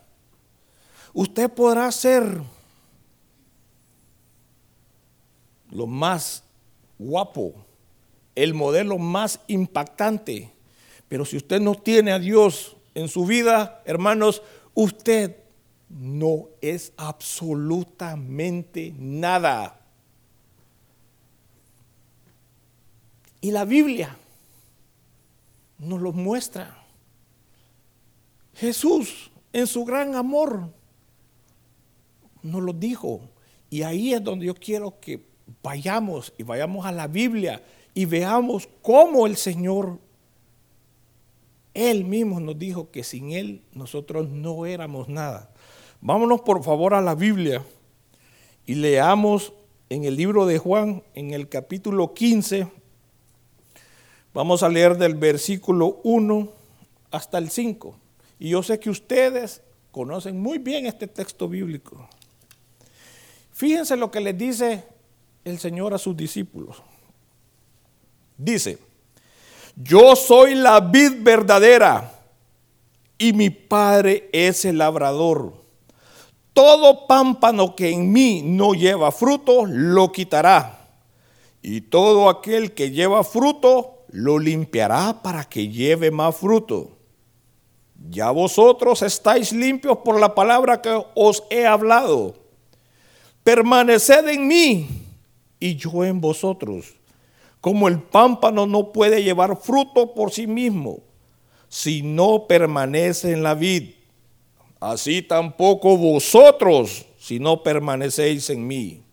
Usted 1.15 1.49
podrá 1.49 1.91
ser 1.91 2.43
lo 5.71 5.87
más 5.87 6.45
guapo, 6.99 7.55
el 8.35 8.53
modelo 8.53 8.99
más 8.99 9.41
impactante, 9.47 10.52
pero 11.13 11.27
si 11.27 11.37
usted 11.37 11.61
no 11.61 11.75
tiene 11.75 12.11
a 12.11 12.19
Dios 12.19 12.75
en 12.95 13.07
su 13.07 13.27
vida, 13.27 13.83
hermanos, 13.85 14.41
usted 14.73 15.37
no 15.91 16.49
es 16.63 16.95
absolutamente 16.97 18.95
nada. 18.97 19.79
Y 23.43 23.51
la 23.51 23.67
Biblia 23.67 24.17
nos 25.79 26.01
lo 26.01 26.15
muestra. 26.15 26.83
Jesús, 28.55 29.31
en 29.53 29.67
su 29.67 29.85
gran 29.85 30.15
amor, 30.15 30.71
nos 32.43 32.63
lo 32.63 32.73
dijo. 32.73 33.21
Y 33.69 33.83
ahí 33.83 34.15
es 34.15 34.25
donde 34.25 34.47
yo 34.47 34.55
quiero 34.55 34.99
que 34.99 35.23
vayamos 35.63 36.33
y 36.39 36.43
vayamos 36.43 36.87
a 36.87 36.91
la 36.91 37.07
Biblia 37.07 37.63
y 37.93 38.07
veamos 38.07 38.67
cómo 38.81 39.27
el 39.27 39.37
Señor, 39.37 39.99
Él 41.75 42.05
mismo 42.05 42.41
nos 42.41 42.59
dijo 42.59 42.91
que 42.91 43.03
sin 43.03 43.33
Él 43.33 43.63
nosotros 43.73 44.29
no 44.29 44.67
éramos 44.67 45.09
nada. 45.09 45.51
Vámonos 46.01 46.41
por 46.43 46.63
favor 46.63 46.95
a 46.95 47.01
la 47.01 47.15
Biblia 47.15 47.65
y 48.67 48.75
leamos 48.75 49.53
en 49.89 50.05
el 50.05 50.17
libro 50.17 50.47
de 50.47 50.59
Juan, 50.59 51.03
en 51.15 51.33
el 51.33 51.49
capítulo 51.49 52.15
15, 52.15 52.67
vamos 54.33 54.63
a 54.63 54.69
leer 54.71 54.97
del 54.97 55.15
versículo 55.15 56.01
1 56.03 56.49
hasta 57.11 57.39
el 57.39 57.51
5. 57.51 57.95
Y 58.39 58.49
yo 58.51 58.63
sé 58.63 58.81
que 58.81 58.89
ustedes 58.89 59.63
conocen 59.91 60.41
muy 60.41 60.59
bien 60.59 60.87
este 60.87 61.07
texto 61.07 61.47
bíblico. 61.47 62.09
Fíjense 63.53 63.97
lo 63.97 64.11
que 64.11 64.21
les 64.21 64.37
dice 64.37 64.85
el 65.45 65.59
Señor 65.59 65.93
a 65.93 65.99
sus 65.99 66.17
discípulos. 66.17 66.83
Dice, 68.39 68.79
yo 69.77 70.17
soy 70.17 70.55
la 70.55 70.81
vid 70.81 71.23
verdadera 71.23 72.13
y 73.19 73.33
mi 73.33 73.51
Padre 73.51 74.29
es 74.33 74.65
el 74.65 74.79
labrador. 74.79 75.55
Todo 76.53 77.07
pámpano 77.07 77.75
que 77.75 77.91
en 77.91 78.13
mí 78.13 78.43
no 78.43 78.75
lleva 78.75 79.11
fruto, 79.13 79.65
lo 79.67 80.13
quitará. 80.13 80.89
Y 81.63 81.83
todo 81.83 82.29
aquel 82.29 82.73
que 82.73 82.91
lleva 82.91 83.25
fruto, 83.25 84.05
lo 84.09 84.39
limpiará 84.39 85.23
para 85.23 85.45
que 85.45 85.69
lleve 85.69 86.11
más 86.11 86.37
fruto. 86.37 86.91
Ya 88.11 88.31
vosotros 88.31 89.01
estáis 89.03 89.53
limpios 89.53 89.99
por 89.99 90.19
la 90.19 90.35
palabra 90.35 90.83
que 90.83 91.03
os 91.15 91.45
he 91.49 91.67
hablado. 91.67 92.35
Permaneced 93.45 94.29
en 94.29 94.47
mí 94.47 94.89
y 95.59 95.77
yo 95.77 96.05
en 96.05 96.21
vosotros. 96.21 96.95
Como 97.63 97.89
el 97.89 98.03
pámpano 98.03 98.67
no 98.67 98.93
puede 98.93 99.23
llevar 99.23 99.57
fruto 99.57 100.13
por 100.13 100.31
sí 100.31 100.47
mismo 100.47 101.01
si 101.71 102.03
no 102.03 102.47
permanece 102.47 103.33
en 103.33 103.43
la 103.43 103.55
vid 103.55 104.03
así 104.83 105.23
tampoco 105.23 105.97
vosotros 105.97 107.07
si 107.17 107.39
no 107.39 107.63
permanecéis 107.63 108.51
en 108.51 108.67
mí. 108.67 109.05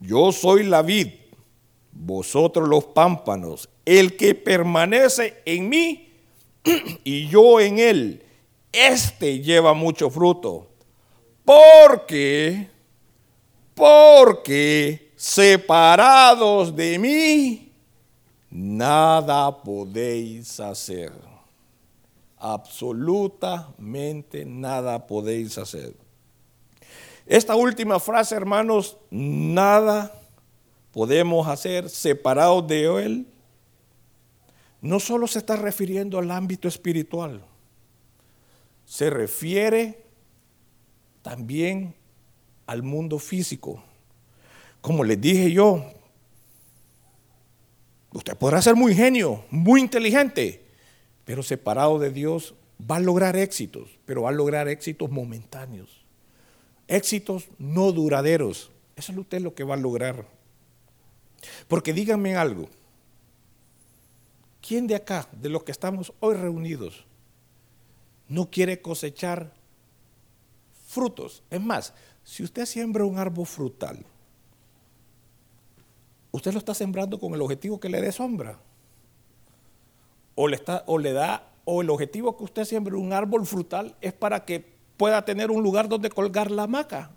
Yo 0.00 0.32
soy 0.32 0.64
la 0.64 0.80
vid, 0.80 1.08
vosotros 1.92 2.66
los 2.66 2.84
pámpanos. 2.84 3.68
El 3.84 4.16
que 4.16 4.34
permanece 4.34 5.42
en 5.44 5.68
mí 5.68 6.14
y 7.04 7.28
yo 7.28 7.60
en 7.60 7.78
él, 7.78 8.22
este 8.72 9.40
lleva 9.40 9.74
mucho 9.74 10.08
fruto. 10.08 10.70
Porque, 11.44 12.68
porque 13.74 15.12
separados 15.14 16.74
de 16.74 16.98
mí, 16.98 17.65
nada 18.56 19.62
podéis 19.62 20.58
hacer 20.60 21.12
absolutamente 22.38 24.44
nada 24.44 25.06
podéis 25.06 25.56
hacer. 25.58 25.94
Esta 27.26 27.56
última 27.56 27.98
frase, 27.98 28.36
hermanos, 28.36 28.96
nada 29.10 30.12
podemos 30.92 31.48
hacer 31.48 31.90
separados 31.90 32.68
de 32.68 33.04
Él, 33.04 33.26
no 34.80 35.00
solo 35.00 35.26
se 35.26 35.40
está 35.40 35.56
refiriendo 35.56 36.18
al 36.18 36.30
ámbito 36.30 36.68
espiritual, 36.68 37.44
se 38.84 39.10
refiere 39.10 40.04
también 41.22 41.96
al 42.66 42.84
mundo 42.84 43.18
físico. 43.18 43.82
Como 44.80 45.02
les 45.02 45.20
dije 45.20 45.50
yo, 45.50 45.95
usted 48.16 48.36
podrá 48.36 48.62
ser 48.62 48.74
muy 48.76 48.94
genio, 48.94 49.44
muy 49.50 49.80
inteligente, 49.80 50.64
pero 51.24 51.42
separado 51.42 51.98
de 51.98 52.10
Dios 52.10 52.54
va 52.80 52.96
a 52.96 53.00
lograr 53.00 53.36
éxitos, 53.36 53.98
pero 54.04 54.22
va 54.22 54.30
a 54.30 54.32
lograr 54.32 54.68
éxitos 54.68 55.10
momentáneos, 55.10 56.04
éxitos 56.88 57.48
no 57.58 57.92
duraderos. 57.92 58.70
Eso 58.96 59.12
es 59.12 59.18
usted 59.18 59.40
lo 59.40 59.54
que 59.54 59.64
va 59.64 59.74
a 59.74 59.78
lograr. 59.78 60.26
Porque 61.68 61.92
díganme 61.92 62.36
algo, 62.36 62.68
¿quién 64.66 64.86
de 64.86 64.94
acá, 64.94 65.28
de 65.32 65.50
los 65.50 65.64
que 65.64 65.72
estamos 65.72 66.12
hoy 66.20 66.34
reunidos, 66.36 67.04
no 68.28 68.50
quiere 68.50 68.80
cosechar 68.80 69.52
frutos? 70.86 71.42
Es 71.50 71.60
más, 71.60 71.92
si 72.24 72.42
usted 72.42 72.64
siembra 72.64 73.04
un 73.04 73.18
árbol 73.18 73.46
frutal, 73.46 74.04
usted 76.36 76.52
lo 76.52 76.58
está 76.58 76.74
sembrando 76.74 77.18
con 77.18 77.34
el 77.34 77.42
objetivo 77.42 77.80
que 77.80 77.88
le 77.88 78.00
dé 78.00 78.12
sombra 78.12 78.58
o 80.36 80.46
le, 80.46 80.56
está, 80.56 80.84
o 80.86 80.98
le 80.98 81.12
da, 81.12 81.50
o 81.64 81.82
el 81.82 81.90
objetivo 81.90 82.36
que 82.36 82.44
usted 82.44 82.64
siembre 82.64 82.94
un 82.94 83.12
árbol 83.12 83.44
frutal 83.44 83.96
es 84.00 84.12
para 84.12 84.44
que 84.44 84.64
pueda 84.96 85.24
tener 85.24 85.50
un 85.50 85.62
lugar 85.62 85.88
donde 85.88 86.10
colgar 86.10 86.50
la 86.50 86.64
hamaca. 86.64 87.10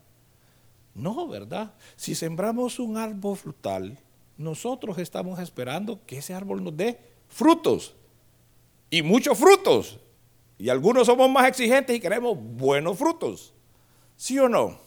No, 0.96 1.28
¿verdad? 1.28 1.74
Si 1.96 2.16
sembramos 2.16 2.80
un 2.80 2.98
árbol 2.98 3.38
frutal, 3.38 4.00
nosotros 4.38 4.98
estamos 4.98 5.40
esperando 5.40 6.00
que 6.06 6.18
ese 6.18 6.34
árbol 6.34 6.64
nos 6.64 6.76
dé 6.76 7.00
frutos 7.28 7.96
y 8.90 9.02
muchos 9.02 9.38
frutos. 9.38 10.00
Y 10.58 10.70
algunos 10.70 11.06
somos 11.06 11.30
más 11.30 11.48
exigentes 11.48 11.96
y 11.96 12.00
queremos 12.00 12.38
buenos 12.38 12.98
frutos. 12.98 13.54
¿Sí 14.16 14.40
o 14.40 14.50
no? 14.50 14.78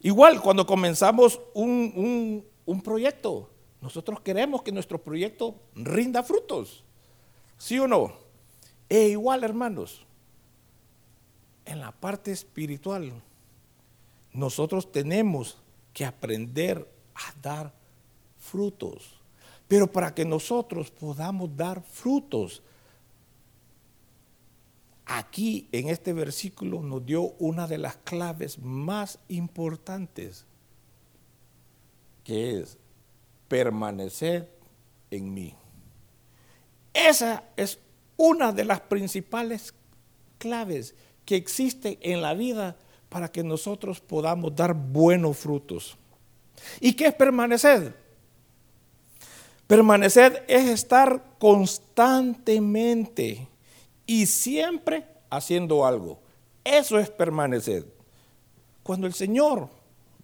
Igual 0.00 0.40
cuando 0.40 0.66
comenzamos 0.66 1.40
un, 1.54 1.92
un, 1.94 2.44
un 2.66 2.82
proyecto, 2.82 3.50
nosotros 3.80 4.20
queremos 4.20 4.62
que 4.62 4.72
nuestro 4.72 5.02
proyecto 5.02 5.56
rinda 5.74 6.22
frutos. 6.22 6.84
¿Sí 7.58 7.78
o 7.78 7.88
no? 7.88 8.12
E 8.88 9.08
igual, 9.08 9.44
hermanos, 9.44 10.04
en 11.64 11.80
la 11.80 11.92
parte 11.92 12.32
espiritual, 12.32 13.12
nosotros 14.32 14.90
tenemos 14.90 15.58
que 15.92 16.04
aprender 16.04 16.88
a 17.14 17.34
dar 17.40 17.72
frutos. 18.38 19.14
Pero 19.68 19.90
para 19.90 20.14
que 20.14 20.24
nosotros 20.24 20.90
podamos 20.90 21.56
dar 21.56 21.82
frutos, 21.82 22.62
aquí 25.06 25.68
en 25.72 25.88
este 25.88 26.12
versículo 26.12 26.82
nos 26.82 27.04
dio 27.04 27.22
una 27.38 27.66
de 27.66 27.78
las 27.78 27.96
claves 27.96 28.58
más 28.58 29.18
importantes, 29.28 30.44
que 32.24 32.60
es 32.60 32.78
permanecer 33.48 34.50
en 35.10 35.32
mí. 35.32 35.54
Esa 36.94 37.44
es 37.56 37.78
una 38.16 38.52
de 38.52 38.64
las 38.64 38.80
principales 38.80 39.74
claves 40.38 40.94
que 41.24 41.36
existe 41.36 41.98
en 42.02 42.22
la 42.22 42.34
vida 42.34 42.76
para 43.08 43.30
que 43.30 43.44
nosotros 43.44 44.00
podamos 44.00 44.54
dar 44.54 44.74
buenos 44.74 45.36
frutos. 45.36 45.96
¿Y 46.80 46.94
qué 46.94 47.06
es 47.06 47.14
permanecer? 47.14 47.96
Permanecer 49.66 50.44
es 50.48 50.68
estar 50.68 51.36
constantemente 51.38 53.48
y 54.06 54.26
siempre 54.26 55.06
haciendo 55.30 55.86
algo. 55.86 56.20
Eso 56.64 56.98
es 56.98 57.10
permanecer. 57.10 57.86
Cuando 58.82 59.06
el 59.06 59.14
Señor 59.14 59.68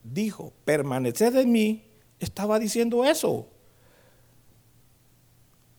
dijo, 0.03 0.53
permaneced 0.65 1.37
en 1.37 1.53
mí, 1.53 1.88
estaba 2.21 2.59
diciendo 2.59 3.05
eso 3.05 3.49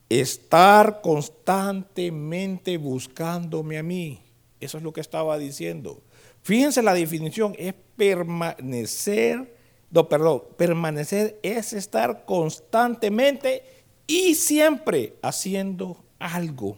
estar 0.10 1.02
constantemente 1.02 2.78
buscándome 2.78 3.78
a 3.78 3.84
mí. 3.84 4.20
Eso 4.60 4.78
es 4.78 4.84
lo 4.84 4.92
que 4.92 5.02
estaba 5.02 5.38
diciendo. 5.38 6.02
Fíjense 6.42 6.82
la 6.82 6.94
definición, 6.94 7.56
es 7.58 7.76
permanecer, 7.96 9.56
no, 9.92 10.10
perdón, 10.10 10.44
permanecer 10.58 11.40
es 11.44 11.74
estar 11.74 12.26
constantemente 12.26 13.64
y 14.08 14.36
siempre 14.36 15.16
haciendo 15.22 16.04
algo. 16.18 16.78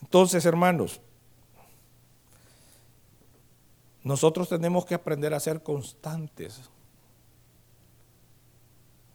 Entonces, 0.00 0.44
hermanos, 0.46 1.00
nosotros 4.02 4.48
tenemos 4.48 4.84
que 4.84 4.94
aprender 4.94 5.34
a 5.34 5.40
ser 5.40 5.62
constantes. 5.62 6.70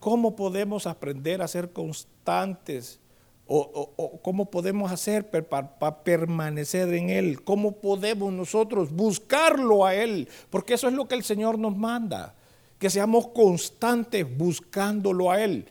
¿Cómo 0.00 0.34
podemos 0.34 0.86
aprender 0.86 1.42
a 1.42 1.48
ser 1.48 1.72
constantes? 1.72 2.98
¿O, 3.46 4.20
cómo 4.22 4.50
podemos 4.50 4.90
hacer 4.92 5.28
para 5.28 6.02
permanecer 6.02 6.92
en 6.94 7.10
Él? 7.10 7.42
¿Cómo 7.42 7.72
podemos 7.72 8.32
nosotros 8.32 8.90
buscarlo 8.92 9.84
a 9.84 9.94
Él? 9.94 10.28
Porque 10.48 10.74
eso 10.74 10.88
es 10.88 10.94
lo 10.94 11.06
que 11.06 11.16
el 11.16 11.24
Señor 11.24 11.58
nos 11.58 11.76
manda, 11.76 12.34
que 12.78 12.88
seamos 12.88 13.28
constantes 13.28 14.26
buscándolo 14.38 15.30
a 15.30 15.42
Él, 15.42 15.68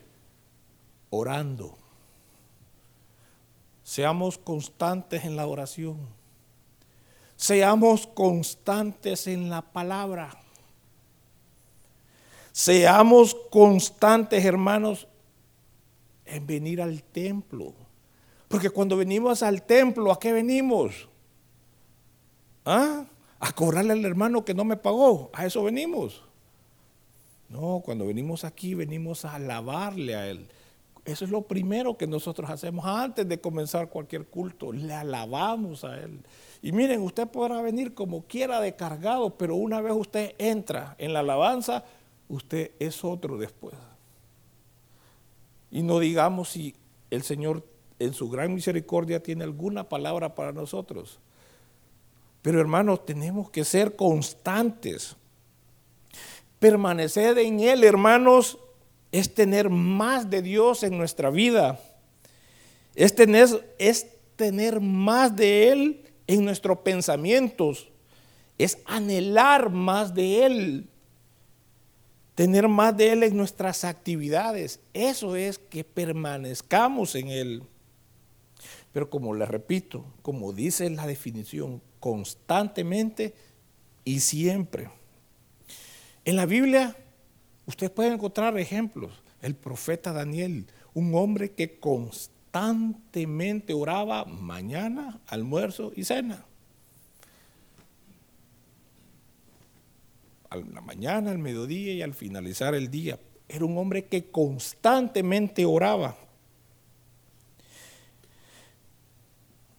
orando. 1.10 1.78
Seamos 3.82 4.38
constantes 4.38 5.24
en 5.24 5.36
la 5.36 5.48
oración. 5.48 5.98
Seamos 7.38 8.06
constantes 8.06 9.26
en 9.26 9.50
la 9.50 9.62
palabra. 9.62 10.38
Seamos 12.60 13.38
constantes, 13.50 14.44
hermanos, 14.44 15.08
en 16.26 16.46
venir 16.46 16.82
al 16.82 17.02
templo. 17.04 17.74
Porque 18.50 18.70
cuando 18.70 18.98
venimos 18.98 19.44
al 19.44 19.62
templo, 19.62 20.12
¿a 20.12 20.20
qué 20.20 20.34
venimos? 20.34 21.08
¿Ah? 22.66 23.06
A 23.40 23.54
cobrarle 23.54 23.94
al 23.94 24.04
hermano 24.04 24.44
que 24.44 24.54
no 24.54 24.66
me 24.66 24.76
pagó. 24.76 25.30
A 25.32 25.46
eso 25.46 25.64
venimos. 25.64 26.22
No, 27.48 27.82
cuando 27.86 28.06
venimos 28.06 28.44
aquí, 28.44 28.74
venimos 28.74 29.24
a 29.24 29.36
alabarle 29.36 30.16
a 30.18 30.28
Él. 30.28 30.46
Eso 31.06 31.24
es 31.24 31.32
lo 31.32 31.44
primero 31.44 31.98
que 31.98 32.08
nosotros 32.08 32.50
hacemos 32.50 32.86
antes 32.86 33.26
de 33.26 33.40
comenzar 33.40 33.88
cualquier 33.88 34.26
culto. 34.26 34.74
Le 34.74 34.94
alabamos 34.94 35.86
a 35.86 35.98
Él. 35.98 36.20
Y 36.62 36.74
miren, 36.74 37.02
usted 37.04 37.26
podrá 37.26 37.62
venir 37.62 37.94
como 37.94 38.24
quiera 38.24 38.60
de 38.60 38.76
cargado, 38.76 39.38
pero 39.38 39.56
una 39.56 39.80
vez 39.80 39.94
usted 39.96 40.36
entra 40.38 40.96
en 40.98 41.14
la 41.14 41.22
alabanza, 41.22 41.86
usted 42.30 42.72
es 42.80 43.04
otro 43.04 43.38
después. 43.38 43.76
Y 45.72 45.84
no 45.84 46.00
digamos 46.00 46.50
si 46.50 46.76
el 47.10 47.24
Señor 47.24 47.66
en 47.98 48.14
su 48.14 48.30
gran 48.30 48.54
misericordia 48.54 49.22
tiene 49.22 49.44
alguna 49.44 49.90
palabra 49.90 50.34
para 50.34 50.54
nosotros. 50.54 51.20
Pero 52.42 52.62
hermanos, 52.62 53.06
tenemos 53.06 53.50
que 53.50 53.66
ser 53.66 53.96
constantes. 53.96 55.16
Permanecer 56.60 57.38
en 57.40 57.60
Él, 57.60 57.84
hermanos, 57.84 58.58
es 59.12 59.34
tener 59.34 59.70
más 59.70 60.30
de 60.30 60.42
Dios 60.42 60.84
en 60.84 60.98
nuestra 60.98 61.30
vida. 61.30 61.80
Es 62.96 63.16
tener, 63.16 63.76
es 63.78 64.08
tener 64.36 64.80
más 64.80 65.36
de 65.36 65.72
Él 65.72 66.02
en 66.28 66.46
nuestros 66.46 66.80
pensamientos. 66.80 67.90
Es 68.58 68.78
anhelar 68.86 69.70
más 69.70 70.14
de 70.14 70.46
Él 70.46 70.90
tener 72.40 72.70
más 72.70 72.96
de 72.96 73.12
Él 73.12 73.24
en 73.24 73.36
nuestras 73.36 73.84
actividades. 73.84 74.80
Eso 74.94 75.36
es 75.36 75.58
que 75.58 75.84
permanezcamos 75.84 77.16
en 77.16 77.28
Él. 77.28 77.64
Pero 78.94 79.10
como 79.10 79.34
le 79.34 79.46
repito, 79.46 80.06
como 80.22 80.54
dice 80.54 80.90
la 80.90 81.06
definición, 81.06 81.82
constantemente 82.00 83.34
y 84.06 84.22
siempre. 84.22 84.90
En 86.24 86.38
la 86.38 86.46
Biblia 86.46 86.96
usted 87.66 87.92
puede 87.92 88.14
encontrar 88.14 88.58
ejemplos. 88.58 89.12
El 89.42 89.54
profeta 89.56 90.14
Daniel, 90.14 90.66
un 90.94 91.14
hombre 91.16 91.52
que 91.52 91.78
constantemente 91.78 93.74
oraba 93.74 94.24
mañana, 94.24 95.20
almuerzo 95.28 95.92
y 95.94 96.06
cena. 96.06 96.46
A 100.50 100.58
la 100.58 100.82
mañana, 100.82 101.32
al 101.32 101.38
mediodía 101.38 101.94
y 101.94 102.02
al 102.02 102.14
finalizar 102.14 102.76
el 102.76 102.90
día. 102.90 103.20
Era 103.48 103.66
un 103.66 103.78
hombre 103.78 104.06
que 104.06 104.30
constantemente 104.32 105.66
oraba. 105.66 106.16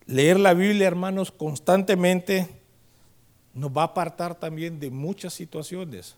Leer 0.07 0.41
la 0.41 0.55
Biblia, 0.55 0.89
hermanos, 0.89 1.31
constantemente 1.31 2.49
nos 3.55 3.71
va 3.71 3.83
a 3.83 3.87
apartar 3.87 4.39
también 4.39 4.81
de 4.81 4.91
muchas 4.91 5.33
situaciones. 5.33 6.17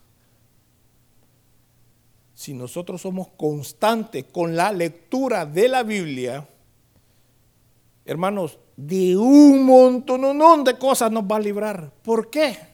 Si 2.35 2.55
nosotros 2.55 3.03
somos 3.03 3.29
constantes 3.29 4.25
con 4.25 4.57
la 4.57 4.73
lectura 4.73 5.45
de 5.45 5.69
la 5.69 5.83
Biblia, 5.83 6.49
hermanos, 8.05 8.59
de 8.77 9.17
un 9.17 9.65
montón 9.65 10.65
de 10.65 10.79
cosas 10.79 11.13
nos 11.13 11.25
va 11.25 11.37
a 11.37 11.41
librar. 11.41 11.93
¿Por 12.03 12.31
qué? 12.31 12.72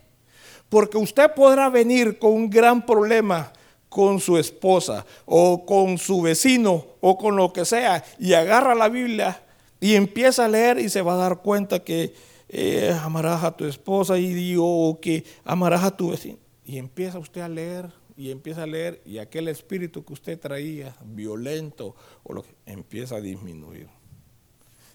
Porque 0.68 0.98
usted 0.98 1.32
podrá 1.34 1.68
venir 1.68 2.18
con 2.18 2.32
un 2.32 2.50
gran 2.50 2.84
problema 2.84 3.52
con 3.88 4.20
su 4.20 4.36
esposa 4.36 5.06
o 5.24 5.64
con 5.64 5.98
su 5.98 6.20
vecino 6.20 6.84
o 7.00 7.16
con 7.16 7.36
lo 7.36 7.52
que 7.52 7.64
sea 7.64 8.04
y 8.18 8.34
agarra 8.34 8.74
la 8.74 8.88
Biblia 8.88 9.42
y 9.80 9.94
empieza 9.94 10.44
a 10.44 10.48
leer 10.48 10.78
y 10.78 10.88
se 10.88 11.02
va 11.02 11.14
a 11.14 11.16
dar 11.16 11.38
cuenta 11.40 11.82
que 11.82 12.12
eh, 12.48 12.96
amarás 13.02 13.44
a 13.44 13.56
tu 13.56 13.64
esposa 13.64 14.18
y 14.18 14.32
digo 14.32 14.98
que 15.00 15.24
amarás 15.44 15.84
a 15.84 15.96
tu 15.96 16.10
vecino. 16.10 16.38
Y 16.64 16.78
empieza 16.78 17.18
usted 17.18 17.40
a 17.40 17.48
leer 17.48 17.90
y 18.16 18.30
empieza 18.30 18.64
a 18.64 18.66
leer 18.66 19.00
y 19.04 19.18
aquel 19.18 19.48
espíritu 19.48 20.04
que 20.04 20.12
usted 20.12 20.38
traía, 20.38 20.94
violento, 21.04 21.94
o 22.24 22.32
lo 22.32 22.42
que, 22.42 22.54
empieza 22.66 23.16
a 23.16 23.20
disminuir. 23.20 23.88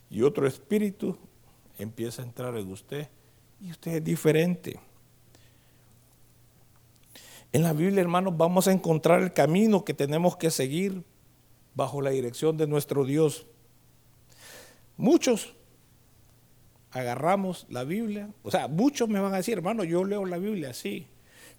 Y 0.09 0.21
otro 0.21 0.45
espíritu 0.45 1.17
empieza 1.79 2.21
a 2.21 2.25
entrar 2.25 2.55
en 2.57 2.71
usted 2.71 3.07
y 3.61 3.71
usted 3.71 3.95
es 3.95 4.03
diferente. 4.03 4.79
En 7.53 7.61
la 7.61 7.73
Biblia, 7.73 8.01
hermanos, 8.01 8.35
vamos 8.35 8.67
a 8.67 8.71
encontrar 8.71 9.21
el 9.21 9.31
camino 9.31 9.85
que 9.85 9.93
tenemos 9.93 10.37
que 10.37 10.49
seguir 10.49 11.03
bajo 11.75 12.01
la 12.01 12.09
dirección 12.09 12.57
de 12.57 12.65
nuestro 12.65 13.05
Dios. 13.05 13.45
Muchos 14.97 15.53
agarramos 16.89 17.67
la 17.69 17.83
Biblia, 17.83 18.29
o 18.41 18.49
sea, 18.49 18.67
muchos 18.67 19.07
me 19.07 19.19
van 19.19 19.35
a 19.35 19.37
decir, 19.37 19.59
hermano, 19.59 19.83
yo 19.83 20.03
leo 20.03 20.25
la 20.25 20.39
Biblia, 20.39 20.73
sí, 20.73 21.05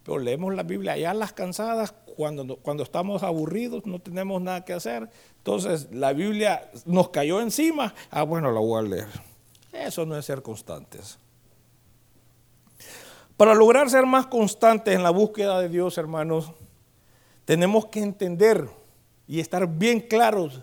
pero 0.03 0.19
leemos 0.19 0.53
la 0.53 0.63
Biblia 0.63 0.93
allá 0.93 1.13
las 1.13 1.31
cansadas, 1.31 1.93
cuando, 2.17 2.57
cuando 2.57 2.83
estamos 2.83 3.23
aburridos, 3.23 3.85
no 3.85 3.99
tenemos 3.99 4.41
nada 4.41 4.65
que 4.65 4.73
hacer, 4.73 5.09
entonces 5.37 5.87
la 5.91 6.11
Biblia 6.11 6.71
nos 6.85 7.09
cayó 7.09 7.39
encima, 7.39 7.93
ah, 8.11 8.23
bueno, 8.23 8.51
la 8.51 8.59
voy 8.59 8.79
a 8.79 8.89
leer. 8.89 9.07
Eso 9.71 10.05
no 10.05 10.17
es 10.17 10.25
ser 10.25 10.41
constantes. 10.41 11.19
Para 13.37 13.53
lograr 13.53 13.89
ser 13.89 14.05
más 14.05 14.27
constantes 14.27 14.95
en 14.95 15.03
la 15.03 15.09
búsqueda 15.09 15.59
de 15.59 15.69
Dios, 15.69 15.97
hermanos, 15.97 16.51
tenemos 17.43 17.87
que 17.87 18.01
entender 18.01 18.69
y 19.27 19.39
estar 19.39 19.67
bien 19.67 19.99
claros 19.99 20.61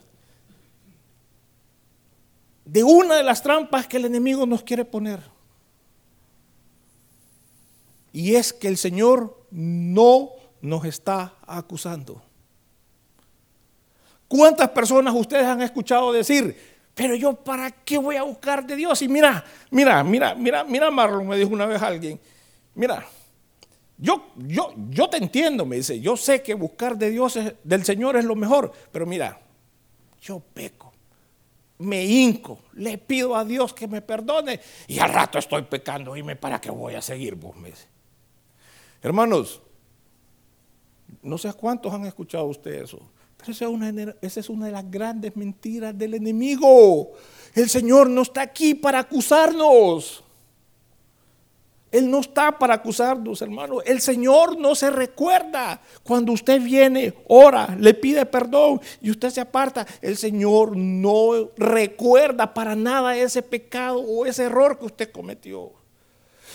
de 2.64 2.82
una 2.82 3.16
de 3.16 3.22
las 3.22 3.42
trampas 3.42 3.86
que 3.86 3.98
el 3.98 4.06
enemigo 4.06 4.46
nos 4.46 4.62
quiere 4.62 4.84
poner. 4.84 5.20
Y 8.12 8.34
es 8.34 8.52
que 8.52 8.68
el 8.68 8.76
Señor 8.76 9.46
no 9.50 10.30
nos 10.60 10.84
está 10.84 11.34
acusando. 11.46 12.22
¿Cuántas 14.28 14.70
personas 14.70 15.14
ustedes 15.14 15.44
han 15.44 15.60
escuchado 15.60 16.12
decir, 16.12 16.56
pero 16.94 17.14
yo 17.14 17.34
para 17.34 17.70
qué 17.70 17.98
voy 17.98 18.16
a 18.16 18.22
buscar 18.22 18.66
de 18.66 18.76
Dios? 18.76 19.02
Y 19.02 19.08
mira, 19.08 19.44
mira, 19.70 20.02
mira, 20.02 20.34
mira, 20.34 20.64
mira 20.64 20.90
Marlon, 20.90 21.26
me 21.26 21.36
dijo 21.36 21.50
una 21.50 21.66
vez 21.66 21.82
alguien, 21.82 22.18
mira, 22.74 23.06
yo, 23.98 24.32
yo, 24.36 24.74
yo 24.90 25.08
te 25.08 25.18
entiendo, 25.18 25.64
me 25.64 25.76
dice, 25.76 26.00
yo 26.00 26.16
sé 26.16 26.42
que 26.42 26.54
buscar 26.54 26.96
de 26.96 27.10
Dios, 27.10 27.38
del 27.62 27.84
Señor 27.84 28.16
es 28.16 28.24
lo 28.24 28.34
mejor, 28.34 28.72
pero 28.90 29.06
mira, 29.06 29.40
yo 30.20 30.40
peco, 30.40 30.92
me 31.78 32.04
hinco, 32.04 32.60
le 32.74 32.98
pido 32.98 33.36
a 33.36 33.44
Dios 33.44 33.72
que 33.72 33.86
me 33.86 34.02
perdone 34.02 34.60
y 34.88 34.98
al 34.98 35.12
rato 35.12 35.38
estoy 35.38 35.62
pecando, 35.62 36.12
me 36.14 36.36
para 36.36 36.60
qué 36.60 36.70
voy 36.70 36.94
a 36.94 37.02
seguir 37.02 37.34
vos, 37.34 37.56
me 37.56 37.70
dice. 37.70 37.86
Hermanos, 39.02 39.60
no 41.22 41.38
sé 41.38 41.52
cuántos 41.52 41.92
han 41.92 42.06
escuchado 42.06 42.46
ustedes 42.46 42.84
eso, 42.84 43.00
pero 43.36 43.52
esa 43.52 44.40
es 44.40 44.48
una 44.48 44.66
de 44.66 44.72
las 44.72 44.90
grandes 44.90 45.36
mentiras 45.36 45.96
del 45.98 46.14
enemigo. 46.14 47.12
El 47.54 47.68
Señor 47.68 48.08
no 48.08 48.22
está 48.22 48.42
aquí 48.42 48.74
para 48.74 49.00
acusarnos. 49.00 50.22
Él 51.92 52.10
no 52.10 52.20
está 52.20 52.58
para 52.58 52.74
acusarnos, 52.74 53.42
hermano. 53.42 53.82
El 53.82 54.00
Señor 54.00 54.58
no 54.58 54.74
se 54.74 54.90
recuerda. 54.90 55.78
Cuando 56.02 56.32
usted 56.32 56.60
viene, 56.60 57.12
ora, 57.28 57.76
le 57.78 57.92
pide 57.92 58.24
perdón 58.24 58.80
y 59.02 59.10
usted 59.10 59.28
se 59.28 59.42
aparta, 59.42 59.86
el 60.00 60.16
Señor 60.16 60.74
no 60.74 61.50
recuerda 61.58 62.54
para 62.54 62.74
nada 62.74 63.14
ese 63.14 63.42
pecado 63.42 64.00
o 64.00 64.24
ese 64.24 64.44
error 64.44 64.78
que 64.78 64.86
usted 64.86 65.12
cometió. 65.12 65.70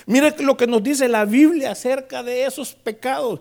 Mire 0.07 0.33
lo 0.39 0.57
que 0.57 0.65
nos 0.65 0.81
dice 0.81 1.07
la 1.07 1.25
Biblia 1.25 1.71
acerca 1.71 2.23
de 2.23 2.45
esos 2.45 2.73
pecados 2.73 3.39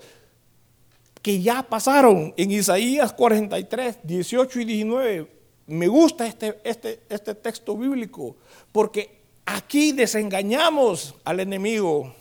que 1.22 1.40
ya 1.40 1.62
pasaron 1.62 2.34
en 2.36 2.50
Isaías 2.50 3.12
43, 3.14 4.00
18 4.02 4.60
y 4.60 4.64
19. 4.64 5.30
Me 5.68 5.88
gusta 5.88 6.26
este, 6.26 6.60
este, 6.62 7.00
este 7.08 7.34
texto 7.34 7.76
bíblico 7.76 8.36
porque 8.70 9.25
aquí 9.46 9.92
desengañamos 9.92 11.14
al 11.24 11.40
enemigo. 11.40 12.12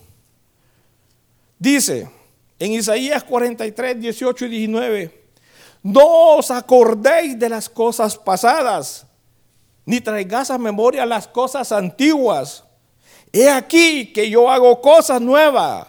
Dice 1.58 2.10
en 2.60 2.72
Isaías 2.72 3.24
43, 3.24 4.00
18 4.00 4.46
y 4.46 4.50
19, 4.50 5.26
no 5.84 6.38
os 6.38 6.52
acordéis 6.52 7.38
de 7.38 7.50
las 7.50 7.68
cosas 7.68 8.18
pasadas, 8.18 9.08
ni 9.86 10.00
traigáis 10.00 10.52
a 10.52 10.58
memoria 10.58 11.06
las 11.06 11.28
cosas 11.28 11.72
antiguas. 11.72 12.64
He 13.34 13.50
aquí 13.50 14.14
que 14.14 14.30
yo 14.30 14.50
hago 14.50 14.80
cosas 14.82 15.20
nuevas, 15.20 15.88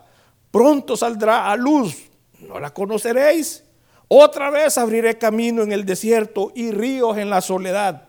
pronto 0.51 0.96
saldrá 0.96 1.51
a 1.51 1.57
luz, 1.57 1.96
no 2.40 2.59
la 2.59 2.72
conoceréis. 2.75 3.62
Otra 4.09 4.51
vez 4.51 4.79
abriré 4.79 5.18
camino 5.18 5.62
en 5.62 5.72
el 5.72 5.85
desierto 5.85 6.53
y 6.55 6.70
ríos 6.70 7.18
en 7.18 7.29
la 7.29 7.40
soledad. 7.40 8.09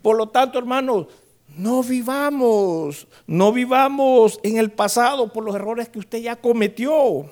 Por 0.00 0.16
lo 0.16 0.28
tanto, 0.28 0.58
hermanos, 0.58 1.08
no 1.56 1.82
vivamos, 1.82 3.08
no 3.26 3.52
vivamos 3.52 4.38
en 4.42 4.58
el 4.58 4.70
pasado 4.70 5.32
por 5.32 5.42
los 5.42 5.54
errores 5.54 5.88
que 5.88 5.98
usted 5.98 6.18
ya 6.18 6.36
cometió. 6.36 7.30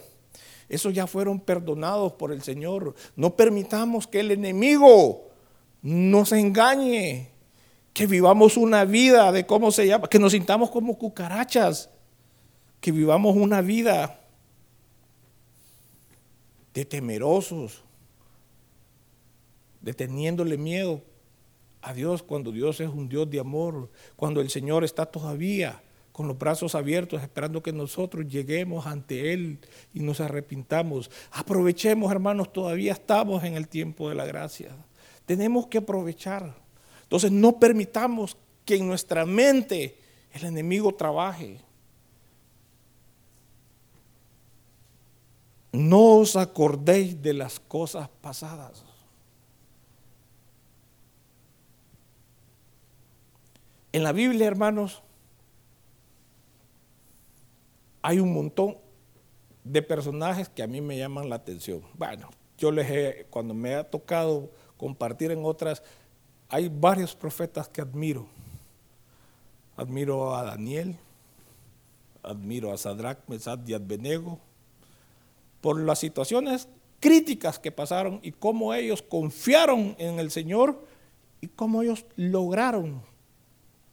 Esos 0.69 0.95
ya 0.95 1.07
fueron 1.07 1.39
perdonados 1.39 2.15
por 2.15 2.33
el 2.33 2.43
Señor. 2.43 2.95
No 3.17 3.37
permitamos 3.37 4.07
que 4.07 4.21
el 4.21 4.31
enemigo 4.31 5.29
nos 5.83 6.33
engañe, 6.33 7.29
que 7.93 8.07
vivamos 8.07 8.57
una 8.57 8.87
vida 8.87 9.31
de 9.31 9.45
cómo 9.45 9.71
se 9.71 9.87
llama, 9.87 10.09
que 10.09 10.19
nos 10.19 10.33
sintamos 10.33 10.71
como 10.71 10.97
cucarachas, 10.97 11.91
que 12.81 12.93
vivamos 12.93 13.37
una 13.37 13.61
vida 13.61 14.21
de 16.73 16.85
temerosos, 16.87 17.83
de 19.83 19.93
teniéndole 19.93 20.57
miedo 20.57 21.03
a 21.85 21.93
Dios 21.93 22.23
cuando 22.23 22.51
Dios 22.51 22.81
es 22.81 22.89
un 22.89 23.09
Dios 23.09 23.29
de 23.31 23.41
amor, 23.41 23.91
cuando 24.17 24.41
el 24.41 24.49
Señor 24.49 24.85
está 24.85 25.05
todavía 25.05 25.83
con 26.13 26.27
los 26.29 26.39
brazos 26.39 26.75
abiertos 26.75 27.23
esperando 27.23 27.63
que 27.63 27.73
nosotros 27.73 28.27
lleguemos 28.27 28.87
ante 28.87 29.33
Él 29.33 29.59
y 29.93 30.01
nos 30.01 30.21
arrepintamos. 30.21 31.11
Aprovechemos, 31.33 32.11
hermanos, 32.11 32.53
todavía 32.53 32.93
estamos 32.93 33.45
en 33.45 33.55
el 33.55 33.69
tiempo 33.69 34.09
de 34.09 34.15
la 34.15 34.25
gracia. 34.25 34.71
Tenemos 35.27 35.67
que 35.67 35.79
aprovechar. 35.79 36.55
Entonces 37.03 37.31
no 37.31 37.59
permitamos 37.59 38.37
que 38.65 38.77
en 38.77 38.87
nuestra 38.87 39.27
mente 39.27 39.99
el 40.33 40.45
enemigo 40.45 40.95
trabaje. 40.95 41.61
No 45.73 46.19
os 46.19 46.37
acordéis 46.37 47.21
de 47.21 47.35
las 47.35 47.61
cosas 47.61 48.09
pasadas. 48.21 48.85
En 53.95 54.03
la 54.03 54.11
Biblia, 54.11 54.49
hermanos, 54.49 55.03
hay 58.03 58.19
un 58.19 58.35
montón 58.35 58.77
de 59.63 59.83
personajes 59.83 60.49
que 60.49 60.65
a 60.65 60.67
mí 60.67 60.81
me 60.81 60.99
llaman 60.99 61.31
la 61.31 61.37
atención. 61.37 61.81
Bueno, 61.97 62.29
yo 62.59 62.73
les 62.73 62.91
he, 62.91 63.27
cuando 63.31 63.55
me 63.55 63.77
ha 63.77 63.89
tocado 63.89 64.51
compartir 64.77 65.31
en 65.31 65.45
otras, 65.45 65.81
hay 66.49 66.69
varios 66.69 67.15
profetas 67.15 67.69
que 67.69 67.83
admiro. 67.83 68.27
Admiro 69.77 70.35
a 70.35 70.43
Daniel, 70.43 70.97
admiro 72.25 72.73
a 72.73 72.77
Sadrach, 72.77 73.21
Mesad 73.29 73.61
y 73.65 73.75
Abednego, 73.75 74.41
por 75.61 75.79
las 75.79 76.01
situaciones 76.01 76.67
críticas 76.99 77.61
que 77.61 77.71
pasaron 77.71 78.19
y 78.25 78.33
cómo 78.33 78.75
ellos 78.75 79.03
confiaron 79.03 79.95
en 79.99 80.19
el 80.19 80.33
Señor 80.33 80.85
y 81.41 81.47
cómo 81.47 81.83
ellos 81.83 82.05
lograron 82.17 83.14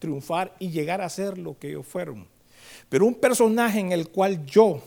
triunfar 0.02 0.56
y 0.58 0.72
llegar 0.72 1.00
a 1.00 1.10
ser 1.10 1.38
lo 1.38 1.58
que 1.58 1.70
ellos 1.70 1.86
fueron. 1.86 2.28
Pero 2.90 3.06
un 3.06 3.14
personaje 3.14 3.80
en 3.80 3.92
el 3.92 4.10
cual 4.10 4.46
yo, 4.46 4.82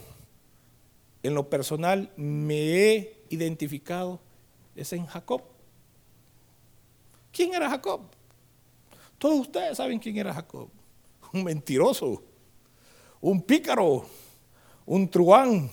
en 1.23 1.35
lo 1.35 1.49
personal, 1.49 2.11
me 2.17 2.57
he 2.57 3.25
identificado 3.31 4.21
es 4.75 4.93
en 4.93 5.07
Jacob. 5.07 5.43
¿Quién 7.33 7.55
era 7.55 7.71
Jacob? 7.71 8.01
Todos 9.17 9.41
ustedes 9.41 9.77
saben 9.77 10.01
quién 10.01 10.17
era 10.19 10.35
Jacob. 10.35 10.69
Un 11.33 11.45
mentiroso, 11.45 12.23
un 13.21 13.41
pícaro, 13.41 14.05
un 14.85 15.09
truán. 15.09 15.71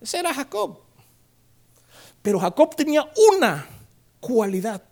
Ese 0.00 0.18
era 0.18 0.32
Jacob. 0.32 0.80
Pero 2.22 2.40
Jacob 2.40 2.74
tenía 2.74 3.06
una 3.30 3.66
cualidad 4.18 4.82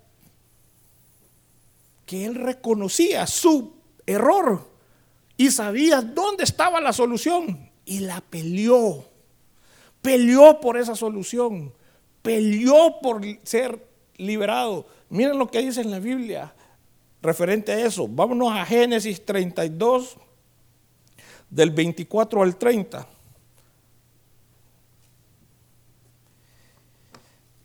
que 2.12 2.26
él 2.26 2.34
reconocía 2.34 3.26
su 3.26 3.72
error 4.04 4.68
y 5.38 5.50
sabía 5.50 6.02
dónde 6.02 6.44
estaba 6.44 6.78
la 6.78 6.92
solución 6.92 7.70
y 7.86 8.00
la 8.00 8.20
peleó. 8.20 9.06
Peleó 10.02 10.60
por 10.60 10.76
esa 10.76 10.94
solución, 10.94 11.72
peleó 12.20 13.00
por 13.00 13.22
ser 13.44 13.88
liberado. 14.18 14.86
Miren 15.08 15.38
lo 15.38 15.50
que 15.50 15.62
dice 15.62 15.80
en 15.80 15.90
la 15.90 16.00
Biblia 16.00 16.54
referente 17.22 17.72
a 17.72 17.80
eso. 17.80 18.06
Vámonos 18.06 18.52
a 18.52 18.66
Génesis 18.66 19.24
32, 19.24 20.18
del 21.48 21.70
24 21.70 22.42
al 22.42 22.56
30. 22.58 23.08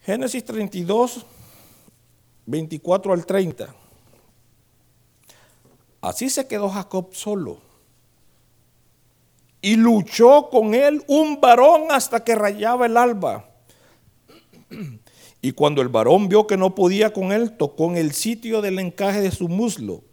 Génesis 0.03 0.45
32, 0.45 1.25
24 2.45 3.11
al 3.11 3.25
30. 3.25 3.86
Así 6.07 6.29
se 6.29 6.47
quedó 6.47 6.69
Jacob 6.69 7.09
solo. 7.11 7.57
Y 9.61 9.75
luchó 9.75 10.49
con 10.49 10.73
él 10.73 11.03
un 11.07 11.41
varón 11.41 11.87
hasta 11.89 12.23
que 12.23 12.33
rayaba 12.33 12.85
el 12.85 12.95
alba. 12.95 13.49
Y 15.41 15.51
cuando 15.51 15.81
el 15.81 15.89
varón 15.89 16.29
vio 16.29 16.47
que 16.47 16.55
no 16.55 16.75
podía 16.75 17.11
con 17.11 17.31
él, 17.31 17.57
tocó 17.57 17.85
en 17.85 17.97
el 17.97 18.13
sitio 18.13 18.61
del 18.61 18.79
encaje 18.79 19.21
de 19.21 19.31
su 19.31 19.49
muslo 19.49 20.03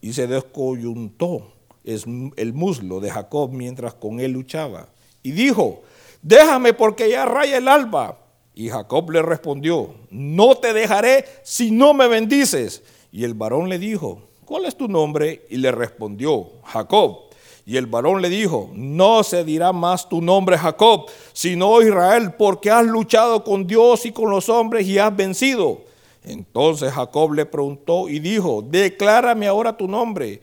y 0.00 0.14
se 0.14 0.26
descoyuntó 0.26 1.52
el 1.84 2.52
muslo 2.54 3.00
de 3.00 3.10
Jacob 3.10 3.50
mientras 3.52 3.94
con 3.94 4.20
él 4.20 4.32
luchaba. 4.32 4.88
Y 5.22 5.32
dijo, 5.32 5.82
déjame 6.22 6.72
porque 6.72 7.10
ya 7.10 7.26
raya 7.26 7.58
el 7.58 7.68
alba. 7.68 8.18
Y 8.54 8.70
Jacob 8.70 9.10
le 9.10 9.20
respondió, 9.20 9.94
no 10.10 10.56
te 10.56 10.72
dejaré 10.72 11.26
si 11.42 11.70
no 11.70 11.92
me 11.92 12.08
bendices. 12.08 12.82
Y 13.12 13.24
el 13.24 13.34
varón 13.34 13.68
le 13.68 13.78
dijo, 13.78 14.31
¿cuál 14.52 14.66
es 14.66 14.76
tu 14.76 14.86
nombre? 14.86 15.46
Y 15.48 15.56
le 15.56 15.72
respondió, 15.72 16.46
Jacob. 16.64 17.20
Y 17.64 17.78
el 17.78 17.86
varón 17.86 18.20
le 18.20 18.28
dijo, 18.28 18.70
no 18.74 19.22
se 19.22 19.44
dirá 19.44 19.72
más 19.72 20.10
tu 20.10 20.20
nombre 20.20 20.58
Jacob, 20.58 21.06
sino 21.32 21.80
Israel, 21.80 22.34
porque 22.34 22.70
has 22.70 22.84
luchado 22.84 23.44
con 23.44 23.66
Dios 23.66 24.04
y 24.04 24.12
con 24.12 24.28
los 24.28 24.50
hombres 24.50 24.86
y 24.86 24.98
has 24.98 25.16
vencido. 25.16 25.80
Entonces 26.22 26.92
Jacob 26.92 27.32
le 27.32 27.46
preguntó 27.46 28.10
y 28.10 28.18
dijo, 28.18 28.60
declárame 28.60 29.46
ahora 29.46 29.74
tu 29.74 29.88
nombre. 29.88 30.42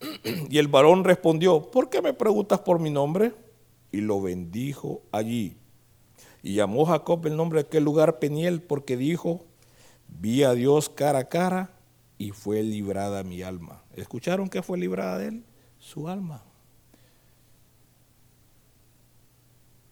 Y 0.48 0.56
el 0.56 0.68
varón 0.68 1.04
respondió, 1.04 1.60
¿por 1.70 1.90
qué 1.90 2.00
me 2.00 2.14
preguntas 2.14 2.58
por 2.60 2.78
mi 2.78 2.88
nombre? 2.88 3.34
Y 3.90 4.00
lo 4.00 4.22
bendijo 4.22 5.02
allí. 5.12 5.58
Y 6.42 6.54
llamó 6.54 6.86
Jacob 6.86 7.26
el 7.26 7.36
nombre 7.36 7.60
de 7.60 7.66
aquel 7.66 7.84
lugar 7.84 8.18
Peniel, 8.18 8.62
porque 8.62 8.96
dijo, 8.96 9.44
vi 10.08 10.42
a 10.42 10.54
Dios 10.54 10.88
cara 10.88 11.18
a 11.18 11.28
cara 11.28 11.81
y 12.22 12.30
fue 12.30 12.62
librada 12.62 13.24
mi 13.24 13.42
alma. 13.42 13.82
¿Escucharon 13.96 14.48
que 14.48 14.62
fue 14.62 14.78
librada 14.78 15.18
de 15.18 15.26
él? 15.26 15.44
Su 15.80 16.08
alma. 16.08 16.40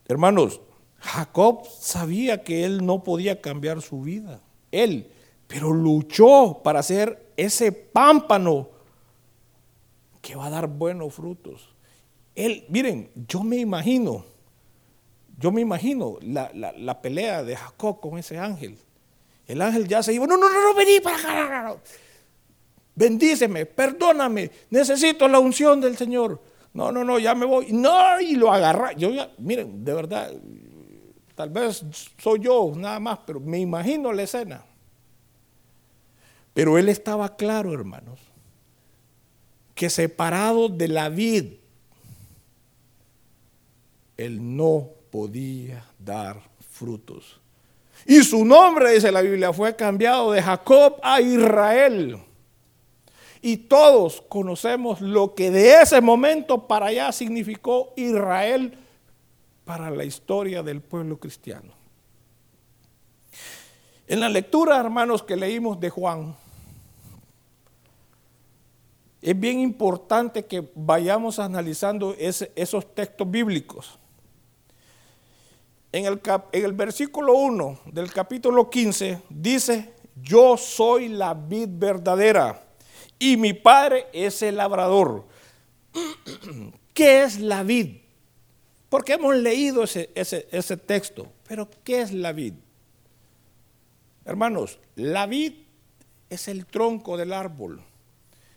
Hermanos, 0.07 0.61
Jacob 0.97 1.67
sabía 1.67 2.41
que 2.41 2.63
él 2.63 2.85
no 2.85 3.03
podía 3.03 3.41
cambiar 3.41 3.81
su 3.81 4.01
vida. 4.01 4.39
Él, 4.71 5.11
pero 5.45 5.73
luchó 5.73 6.61
para 6.63 6.79
hacer 6.79 7.33
ese 7.35 7.73
pámpano 7.73 8.69
que 10.21 10.37
va 10.37 10.45
a 10.45 10.51
dar 10.51 10.67
buenos 10.67 11.13
frutos. 11.13 11.67
Él, 12.33 12.63
miren, 12.69 13.11
yo 13.27 13.43
me 13.43 13.57
imagino, 13.57 14.23
yo 15.37 15.51
me 15.51 15.59
imagino 15.59 16.17
la, 16.21 16.49
la 16.53 17.01
pelea 17.01 17.43
de 17.43 17.57
Jacob 17.57 17.99
con 17.99 18.17
ese 18.17 18.37
ángel. 18.37 18.77
El 19.47 19.61
ángel 19.61 19.85
ya 19.85 20.01
se 20.01 20.13
iba, 20.13 20.25
no, 20.25 20.37
no, 20.37 20.49
no, 20.49 20.69
no, 20.69 20.73
vení 20.73 21.01
para 21.01 21.17
acá 21.17 21.77
bendíceme, 22.95 23.65
perdóname, 23.65 24.51
necesito 24.69 25.27
la 25.27 25.39
unción 25.39 25.81
del 25.81 25.97
Señor. 25.97 26.41
No, 26.73 26.91
no, 26.91 27.03
no, 27.03 27.19
ya 27.19 27.35
me 27.35 27.45
voy. 27.45 27.71
No, 27.71 28.19
y 28.21 28.35
lo 28.35 28.51
agarra. 28.51 28.93
Yo 28.93 29.09
ya, 29.09 29.29
miren, 29.37 29.83
de 29.83 29.93
verdad, 29.93 30.31
tal 31.35 31.49
vez 31.49 31.83
soy 32.17 32.39
yo 32.39 32.71
nada 32.75 32.99
más, 32.99 33.19
pero 33.25 33.39
me 33.39 33.59
imagino 33.59 34.13
la 34.13 34.23
escena. 34.23 34.63
Pero 36.53 36.77
él 36.77 36.89
estaba 36.89 37.35
claro, 37.35 37.73
hermanos, 37.73 38.19
que 39.75 39.89
separado 39.89 40.69
de 40.69 40.87
la 40.87 41.09
vid, 41.09 41.53
él 44.17 44.55
no 44.55 44.89
podía 45.09 45.85
dar 45.97 46.41
frutos. 46.69 47.39
Y 48.05 48.23
su 48.23 48.43
nombre, 48.45 48.93
dice 48.93 49.11
la 49.11 49.21
Biblia, 49.21 49.53
fue 49.53 49.75
cambiado 49.75 50.31
de 50.31 50.41
Jacob 50.41 50.97
a 51.03 51.21
Israel. 51.21 52.19
Y 53.41 53.57
todos 53.57 54.21
conocemos 54.29 55.01
lo 55.01 55.33
que 55.33 55.49
de 55.49 55.81
ese 55.81 55.99
momento 55.99 56.67
para 56.67 56.87
allá 56.87 57.11
significó 57.11 57.91
Israel 57.95 58.77
para 59.65 59.89
la 59.89 60.03
historia 60.03 60.61
del 60.61 60.81
pueblo 60.81 61.19
cristiano. 61.19 61.73
En 64.07 64.19
la 64.19 64.29
lectura, 64.29 64.79
hermanos, 64.79 65.23
que 65.23 65.35
leímos 65.35 65.79
de 65.79 65.89
Juan, 65.89 66.35
es 69.21 69.39
bien 69.39 69.59
importante 69.59 70.45
que 70.45 70.69
vayamos 70.75 71.39
analizando 71.39 72.15
esos 72.19 72.93
textos 72.93 73.29
bíblicos. 73.29 73.97
En 75.91 76.05
el, 76.05 76.21
en 76.51 76.65
el 76.65 76.73
versículo 76.73 77.33
1 77.33 77.79
del 77.85 78.11
capítulo 78.11 78.69
15 78.69 79.21
dice, 79.29 79.93
yo 80.15 80.57
soy 80.57 81.09
la 81.09 81.33
vid 81.33 81.69
verdadera 81.71 82.70
y 83.21 83.37
mi 83.37 83.53
padre 83.53 84.07
es 84.13 84.41
el 84.41 84.57
labrador. 84.57 85.27
¿Qué 86.93 87.21
es 87.21 87.39
la 87.39 87.61
vid? 87.61 87.97
Porque 88.89 89.13
hemos 89.13 89.35
leído 89.35 89.83
ese, 89.83 90.09
ese, 90.15 90.77
texto, 90.77 91.31
pero 91.47 91.69
¿qué 91.83 92.01
es 92.01 92.11
la 92.11 92.31
vid? 92.31 92.55
Hermanos, 94.25 94.79
la 94.95 95.27
vid 95.27 95.53
es 96.31 96.47
el 96.47 96.65
tronco 96.65 97.15
del 97.15 97.31
árbol, 97.31 97.83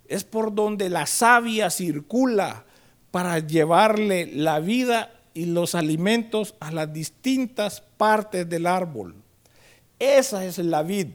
es 0.09 0.25
por 0.25 0.55
donde 0.55 0.89
la 0.89 1.07
savia 1.07 1.69
circula 1.69 2.65
para 3.11 3.41
llevarle 3.41 4.27
la 4.27 4.61
vida 4.61 5.21
y 5.35 5.45
los 5.45 5.75
alimentos 5.75 6.55
a 6.59 6.73
las 6.73 6.91
distintas 6.91 7.83
partes 7.99 8.49
del 8.49 8.67
árbol. 8.67 9.15
Esa 9.99 10.47
es 10.47 10.57
la 10.57 10.83
vid, 10.83 11.09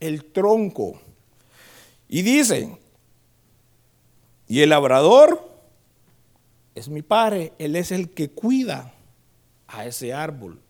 el 0.00 0.24
tronco. 0.24 1.00
Y 2.12 2.20
dice, 2.20 2.76
y 4.46 4.60
el 4.60 4.68
labrador 4.68 5.50
es 6.74 6.90
mi 6.90 7.00
padre, 7.00 7.54
él 7.58 7.74
es 7.74 7.90
el 7.90 8.10
que 8.10 8.28
cuida 8.28 8.92
a 9.66 9.86
ese 9.86 10.12
árbol. 10.12 10.60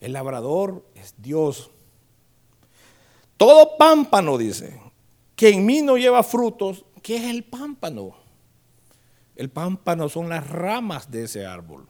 El 0.00 0.14
labrador 0.14 0.84
es 0.96 1.14
Dios. 1.18 1.70
Todo 3.36 3.76
pámpano, 3.78 4.36
dice, 4.36 4.80
que 5.36 5.50
en 5.50 5.64
mí 5.64 5.80
no 5.80 5.96
lleva 5.96 6.24
frutos, 6.24 6.84
¿qué 7.02 7.18
es 7.18 7.22
el 7.22 7.44
pámpano? 7.44 8.16
El 9.36 9.48
pámpano 9.48 10.08
son 10.08 10.28
las 10.28 10.50
ramas 10.50 11.08
de 11.08 11.22
ese 11.22 11.46
árbol. 11.46 11.86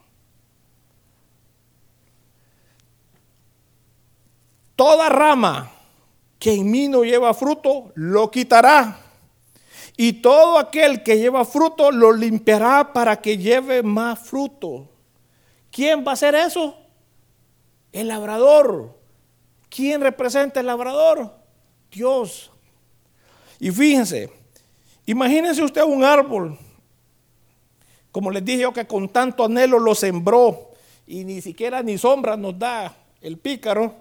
Toda 4.76 5.08
rama 5.08 5.79
que 6.40 6.55
en 6.55 6.70
mí 6.70 6.88
no 6.88 7.05
lleva 7.05 7.35
fruto, 7.35 7.92
lo 7.94 8.31
quitará. 8.31 8.98
Y 9.96 10.14
todo 10.14 10.59
aquel 10.59 11.03
que 11.03 11.18
lleva 11.18 11.44
fruto, 11.44 11.92
lo 11.92 12.12
limpiará 12.12 12.94
para 12.94 13.20
que 13.20 13.37
lleve 13.37 13.83
más 13.83 14.18
fruto. 14.18 14.88
¿Quién 15.70 16.03
va 16.03 16.12
a 16.12 16.14
hacer 16.14 16.35
eso? 16.35 16.79
El 17.92 18.09
labrador. 18.09 18.98
¿Quién 19.68 20.00
representa 20.00 20.61
el 20.61 20.66
labrador? 20.66 21.31
Dios. 21.92 22.50
Y 23.59 23.70
fíjense, 23.70 24.33
imagínense 25.05 25.62
usted 25.62 25.83
un 25.83 26.03
árbol, 26.03 26.59
como 28.11 28.31
les 28.31 28.42
dije 28.42 28.62
yo 28.62 28.72
que 28.72 28.87
con 28.87 29.11
tanto 29.11 29.44
anhelo 29.44 29.79
lo 29.79 29.94
sembró 29.94 30.70
y 31.07 31.24
ni 31.24 31.42
siquiera 31.42 31.83
ni 31.83 31.98
sombra 31.98 32.38
nos 32.38 32.59
da 32.59 32.96
el 33.20 33.37
pícaro. 33.37 33.94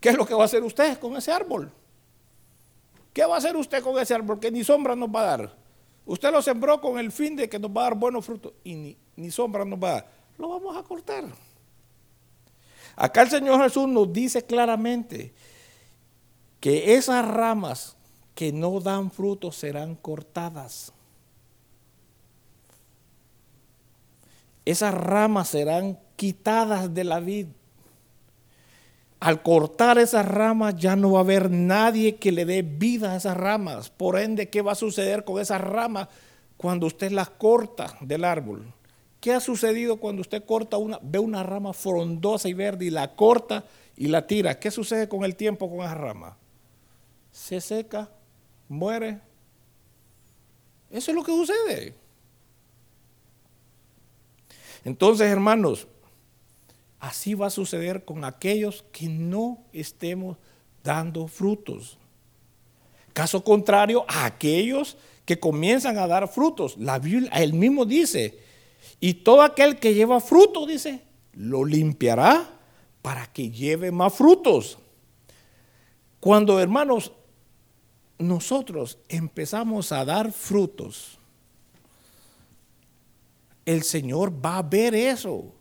¿Qué 0.00 0.08
es 0.08 0.16
lo 0.16 0.24
que 0.24 0.32
va 0.32 0.42
a 0.42 0.46
hacer 0.46 0.62
usted 0.62 0.98
con 0.98 1.14
ese 1.16 1.30
árbol? 1.30 1.70
¿Qué 3.12 3.24
va 3.24 3.34
a 3.34 3.38
hacer 3.38 3.56
usted 3.56 3.82
con 3.82 3.98
ese 3.98 4.14
árbol 4.14 4.40
que 4.40 4.50
ni 4.50 4.64
sombra 4.64 4.96
nos 4.96 5.08
va 5.08 5.20
a 5.20 5.36
dar? 5.36 5.56
Usted 6.06 6.32
lo 6.32 6.42
sembró 6.42 6.80
con 6.80 6.98
el 6.98 7.12
fin 7.12 7.36
de 7.36 7.48
que 7.48 7.58
nos 7.58 7.70
va 7.70 7.82
a 7.82 7.84
dar 7.84 7.94
buenos 7.94 8.24
frutos 8.24 8.52
y 8.64 8.96
ni, 9.16 9.30
sombra 9.30 9.64
nos 9.64 9.78
va 9.78 9.88
a 9.88 9.92
dar. 9.92 10.10
Lo 10.38 10.48
vamos 10.48 10.76
a 10.76 10.82
cortar. 10.82 11.24
Acá 12.96 13.22
el 13.22 13.30
Señor 13.30 13.62
Jesús 13.62 13.86
nos 13.88 14.12
dice 14.12 14.42
claramente 14.42 15.32
que 16.58 16.94
esas 16.94 17.26
ramas 17.26 17.96
que 18.34 18.52
no 18.52 18.80
dan 18.80 19.10
frutos 19.10 19.56
serán 19.56 19.94
cortadas. 19.94 20.92
Esas 24.64 24.94
ramas 24.94 25.48
serán 25.48 25.98
quitadas 26.16 26.92
de 26.94 27.04
la 27.04 27.20
vid 27.20 27.46
al 29.22 29.40
cortar 29.40 29.98
esas 29.98 30.26
ramas 30.26 30.74
ya 30.74 30.96
no 30.96 31.12
va 31.12 31.20
a 31.20 31.22
haber 31.22 31.48
nadie 31.48 32.16
que 32.16 32.32
le 32.32 32.44
dé 32.44 32.62
vida 32.62 33.12
a 33.12 33.16
esas 33.16 33.36
ramas. 33.36 33.88
Por 33.88 34.18
ende, 34.18 34.48
¿qué 34.48 34.62
va 34.62 34.72
a 34.72 34.74
suceder 34.74 35.22
con 35.22 35.40
esas 35.40 35.60
ramas 35.60 36.08
cuando 36.56 36.86
usted 36.86 37.12
las 37.12 37.30
corta 37.30 37.96
del 38.00 38.24
árbol? 38.24 38.74
¿Qué 39.20 39.32
ha 39.32 39.38
sucedido 39.38 39.98
cuando 39.98 40.22
usted 40.22 40.44
corta 40.44 40.76
una, 40.76 40.98
ve 41.00 41.20
una 41.20 41.44
rama 41.44 41.72
frondosa 41.72 42.48
y 42.48 42.54
verde 42.54 42.86
y 42.86 42.90
la 42.90 43.14
corta 43.14 43.64
y 43.96 44.08
la 44.08 44.26
tira? 44.26 44.58
¿Qué 44.58 44.72
sucede 44.72 45.08
con 45.08 45.22
el 45.22 45.36
tiempo 45.36 45.70
con 45.70 45.86
esa 45.86 45.94
rama? 45.94 46.36
Se 47.30 47.60
seca, 47.60 48.10
muere. 48.68 49.20
Eso 50.90 51.12
es 51.12 51.14
lo 51.14 51.22
que 51.22 51.30
sucede. 51.30 51.94
Entonces, 54.84 55.28
hermanos, 55.28 55.86
Así 57.02 57.34
va 57.34 57.48
a 57.48 57.50
suceder 57.50 58.04
con 58.04 58.24
aquellos 58.24 58.84
que 58.92 59.08
no 59.08 59.58
estemos 59.72 60.36
dando 60.84 61.26
frutos. 61.26 61.98
Caso 63.12 63.42
contrario, 63.42 64.04
a 64.06 64.24
aquellos 64.24 64.96
que 65.24 65.40
comienzan 65.40 65.98
a 65.98 66.06
dar 66.06 66.28
frutos. 66.28 66.76
La 66.78 67.00
Biblia, 67.00 67.28
él 67.32 67.54
mismo 67.54 67.86
dice, 67.86 68.38
y 69.00 69.14
todo 69.14 69.42
aquel 69.42 69.80
que 69.80 69.94
lleva 69.94 70.20
fruto, 70.20 70.64
dice, 70.64 71.02
lo 71.32 71.64
limpiará 71.64 72.48
para 73.02 73.26
que 73.26 73.50
lleve 73.50 73.90
más 73.90 74.14
frutos. 74.14 74.78
Cuando, 76.20 76.60
hermanos, 76.60 77.10
nosotros 78.16 78.98
empezamos 79.08 79.90
a 79.90 80.04
dar 80.04 80.30
frutos, 80.30 81.18
el 83.66 83.82
Señor 83.82 84.32
va 84.32 84.58
a 84.58 84.62
ver 84.62 84.94
eso 84.94 85.52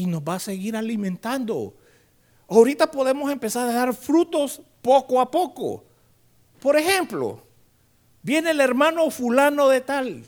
y 0.00 0.06
nos 0.06 0.22
va 0.22 0.36
a 0.36 0.40
seguir 0.40 0.76
alimentando. 0.76 1.74
Ahorita 2.48 2.90
podemos 2.90 3.30
empezar 3.30 3.68
a 3.68 3.72
dar 3.72 3.92
frutos 3.92 4.62
poco 4.80 5.20
a 5.20 5.30
poco. 5.30 5.84
Por 6.58 6.76
ejemplo, 6.76 7.42
viene 8.22 8.52
el 8.52 8.62
hermano 8.62 9.10
fulano 9.10 9.68
de 9.68 9.82
tal. 9.82 10.24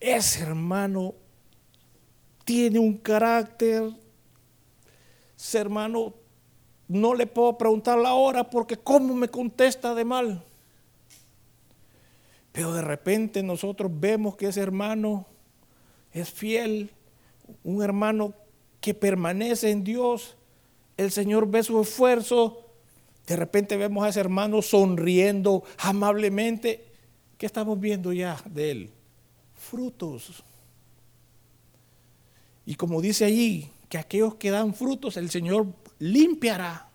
Ese 0.00 0.42
hermano 0.42 1.14
tiene 2.44 2.80
un 2.80 2.98
carácter. 2.98 3.84
Ese 5.36 5.58
hermano 5.58 6.14
no 6.88 7.14
le 7.14 7.28
puedo 7.28 7.56
preguntar 7.56 7.98
la 7.98 8.14
hora 8.14 8.50
porque 8.50 8.76
cómo 8.76 9.14
me 9.14 9.28
contesta 9.28 9.94
de 9.94 10.04
mal. 10.04 10.44
Pero 12.50 12.72
de 12.72 12.82
repente 12.82 13.44
nosotros 13.44 13.92
vemos 13.94 14.36
que 14.36 14.48
ese 14.48 14.60
hermano 14.60 15.24
es 16.12 16.32
fiel, 16.32 16.90
un 17.62 17.80
hermano 17.80 18.34
que 18.82 18.92
permanece 18.94 19.70
en 19.70 19.84
Dios, 19.84 20.34
el 20.96 21.12
Señor 21.12 21.48
ve 21.48 21.62
su 21.62 21.80
esfuerzo, 21.80 22.66
de 23.26 23.36
repente 23.36 23.76
vemos 23.76 24.04
a 24.04 24.08
ese 24.08 24.18
hermano 24.18 24.60
sonriendo 24.60 25.62
amablemente. 25.78 26.84
¿Qué 27.38 27.46
estamos 27.46 27.78
viendo 27.78 28.12
ya 28.12 28.42
de 28.44 28.70
él? 28.72 28.90
Frutos. 29.54 30.42
Y 32.66 32.74
como 32.74 33.00
dice 33.00 33.24
allí, 33.24 33.70
que 33.88 33.98
aquellos 33.98 34.34
que 34.34 34.50
dan 34.50 34.74
frutos, 34.74 35.16
el 35.16 35.30
Señor 35.30 35.68
limpiará 36.00 36.88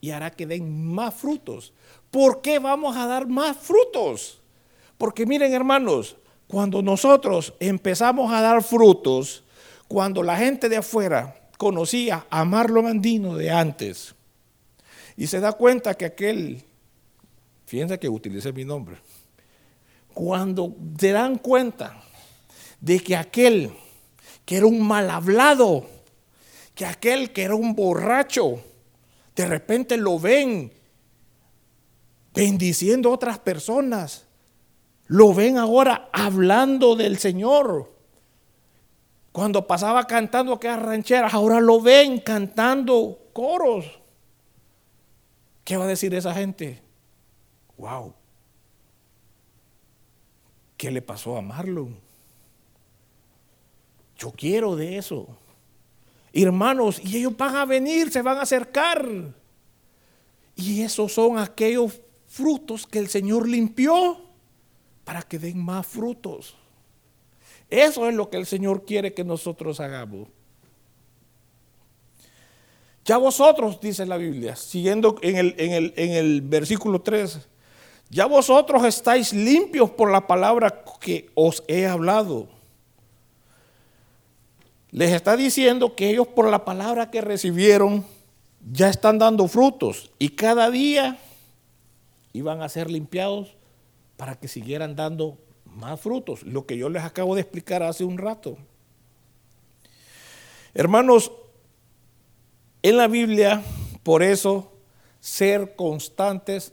y 0.00 0.10
hará 0.10 0.32
que 0.32 0.46
den 0.46 0.92
más 0.92 1.14
frutos. 1.14 1.72
¿Por 2.10 2.42
qué 2.42 2.58
vamos 2.58 2.96
a 2.96 3.06
dar 3.06 3.28
más 3.28 3.56
frutos? 3.56 4.40
Porque 4.98 5.24
miren 5.24 5.52
hermanos, 5.52 6.16
cuando 6.48 6.82
nosotros 6.82 7.54
empezamos 7.60 8.32
a 8.32 8.40
dar 8.40 8.64
frutos, 8.64 9.44
cuando 9.90 10.22
la 10.22 10.36
gente 10.36 10.68
de 10.68 10.76
afuera 10.76 11.50
conocía 11.58 12.24
a 12.30 12.44
Marlon 12.44 12.86
Andino 12.86 13.34
de 13.34 13.50
antes 13.50 14.14
y 15.16 15.26
se 15.26 15.40
da 15.40 15.50
cuenta 15.50 15.94
que 15.94 16.04
aquel, 16.04 16.62
fíjense 17.66 17.98
que 17.98 18.08
utilicé 18.08 18.52
mi 18.52 18.64
nombre, 18.64 18.98
cuando 20.14 20.76
se 20.96 21.10
dan 21.10 21.38
cuenta 21.38 22.04
de 22.80 23.00
que 23.00 23.16
aquel 23.16 23.72
que 24.44 24.58
era 24.58 24.66
un 24.66 24.80
mal 24.80 25.10
hablado, 25.10 25.84
que 26.76 26.86
aquel 26.86 27.32
que 27.32 27.42
era 27.42 27.56
un 27.56 27.74
borracho, 27.74 28.62
de 29.34 29.44
repente 29.44 29.96
lo 29.96 30.20
ven 30.20 30.72
bendiciendo 32.32 33.10
a 33.10 33.14
otras 33.14 33.40
personas, 33.40 34.24
lo 35.08 35.34
ven 35.34 35.58
ahora 35.58 36.10
hablando 36.12 36.94
del 36.94 37.18
Señor. 37.18 37.99
Cuando 39.32 39.66
pasaba 39.66 40.06
cantando 40.06 40.54
aquellas 40.54 40.82
rancheras, 40.82 41.34
ahora 41.34 41.60
lo 41.60 41.80
ven 41.80 42.18
cantando 42.18 43.30
coros. 43.32 44.00
¿Qué 45.64 45.76
va 45.76 45.84
a 45.84 45.88
decir 45.88 46.14
esa 46.14 46.34
gente? 46.34 46.82
Wow. 47.76 48.14
¿Qué 50.76 50.90
le 50.90 51.00
pasó 51.00 51.36
a 51.36 51.42
Marlon? 51.42 51.96
Yo 54.18 54.32
quiero 54.32 54.74
de 54.76 54.98
eso. 54.98 55.28
Hermanos, 56.32 57.00
y 57.02 57.16
ellos 57.16 57.36
van 57.36 57.56
a 57.56 57.64
venir, 57.64 58.10
se 58.10 58.22
van 58.22 58.38
a 58.38 58.42
acercar. 58.42 59.06
Y 60.56 60.82
esos 60.82 61.12
son 61.12 61.38
aquellos 61.38 62.00
frutos 62.26 62.86
que 62.86 62.98
el 62.98 63.08
Señor 63.08 63.48
limpió 63.48 64.20
para 65.04 65.22
que 65.22 65.38
den 65.38 65.58
más 65.58 65.86
frutos. 65.86 66.56
Eso 67.70 68.08
es 68.08 68.14
lo 68.14 68.28
que 68.28 68.36
el 68.36 68.46
Señor 68.46 68.84
quiere 68.84 69.14
que 69.14 69.22
nosotros 69.22 69.78
hagamos. 69.78 70.28
Ya 73.04 73.16
vosotros, 73.16 73.80
dice 73.80 74.04
la 74.04 74.16
Biblia, 74.16 74.56
siguiendo 74.56 75.16
en 75.22 75.36
el, 75.36 75.54
en 75.58 76.12
el, 76.12 76.42
versículo 76.42 77.00
3, 77.00 77.38
ya 78.10 78.26
vosotros 78.26 78.84
estáis 78.84 79.32
limpios 79.32 79.90
por 79.90 80.10
la 80.10 80.26
palabra 80.26 80.84
que 81.00 81.30
os 81.34 81.62
he 81.66 81.86
hablado. 81.86 82.48
Les 84.90 85.12
está 85.12 85.36
diciendo 85.36 85.94
que 85.94 86.10
ellos 86.10 86.26
por 86.26 86.50
la 86.50 86.64
palabra 86.64 87.10
que 87.10 87.20
recibieron 87.20 88.04
ya 88.70 88.88
están 88.88 89.18
dando 89.18 89.48
frutos 89.48 90.10
y 90.18 90.30
cada 90.30 90.70
día 90.70 91.18
iban 92.32 92.62
a 92.62 92.68
ser 92.68 92.90
limpiados 92.90 93.56
para 94.16 94.38
que 94.38 94.48
siguieran 94.48 94.96
dando 94.96 95.38
más 95.70 96.00
frutos, 96.00 96.42
lo 96.42 96.66
que 96.66 96.76
yo 96.76 96.88
les 96.88 97.04
acabo 97.04 97.34
de 97.34 97.42
explicar 97.42 97.82
hace 97.82 98.04
un 98.04 98.18
rato. 98.18 98.56
Hermanos, 100.74 101.32
en 102.82 102.96
la 102.96 103.08
Biblia, 103.08 103.62
por 104.02 104.22
eso, 104.22 104.72
ser 105.20 105.74
constantes 105.76 106.72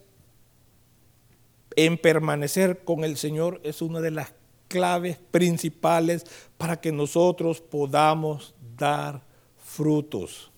en 1.75 1.97
permanecer 1.97 2.83
con 2.83 3.03
el 3.03 3.17
Señor 3.17 3.61
es 3.63 3.81
una 3.81 3.99
de 3.99 4.11
las 4.11 4.33
claves 4.67 5.17
principales 5.31 6.25
para 6.57 6.79
que 6.79 6.91
nosotros 6.91 7.61
podamos 7.61 8.55
dar 8.77 9.21
frutos. 9.63 10.51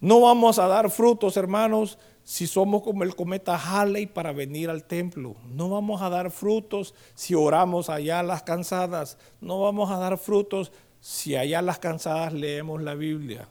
No 0.00 0.20
vamos 0.20 0.58
a 0.58 0.68
dar 0.68 0.90
frutos, 0.90 1.36
hermanos, 1.36 1.98
si 2.24 2.46
somos 2.46 2.82
como 2.82 3.04
el 3.04 3.14
cometa 3.14 3.56
Halley 3.56 4.06
para 4.06 4.32
venir 4.32 4.70
al 4.70 4.84
templo. 4.84 5.36
No 5.46 5.68
vamos 5.68 6.00
a 6.00 6.08
dar 6.08 6.30
frutos 6.30 6.94
si 7.14 7.34
oramos 7.34 7.90
allá 7.90 8.22
las 8.22 8.42
cansadas. 8.42 9.18
No 9.42 9.60
vamos 9.60 9.90
a 9.90 9.98
dar 9.98 10.16
frutos 10.16 10.72
si 11.00 11.36
allá 11.36 11.60
las 11.60 11.78
cansadas 11.78 12.32
leemos 12.32 12.82
la 12.82 12.94
Biblia. 12.94 13.46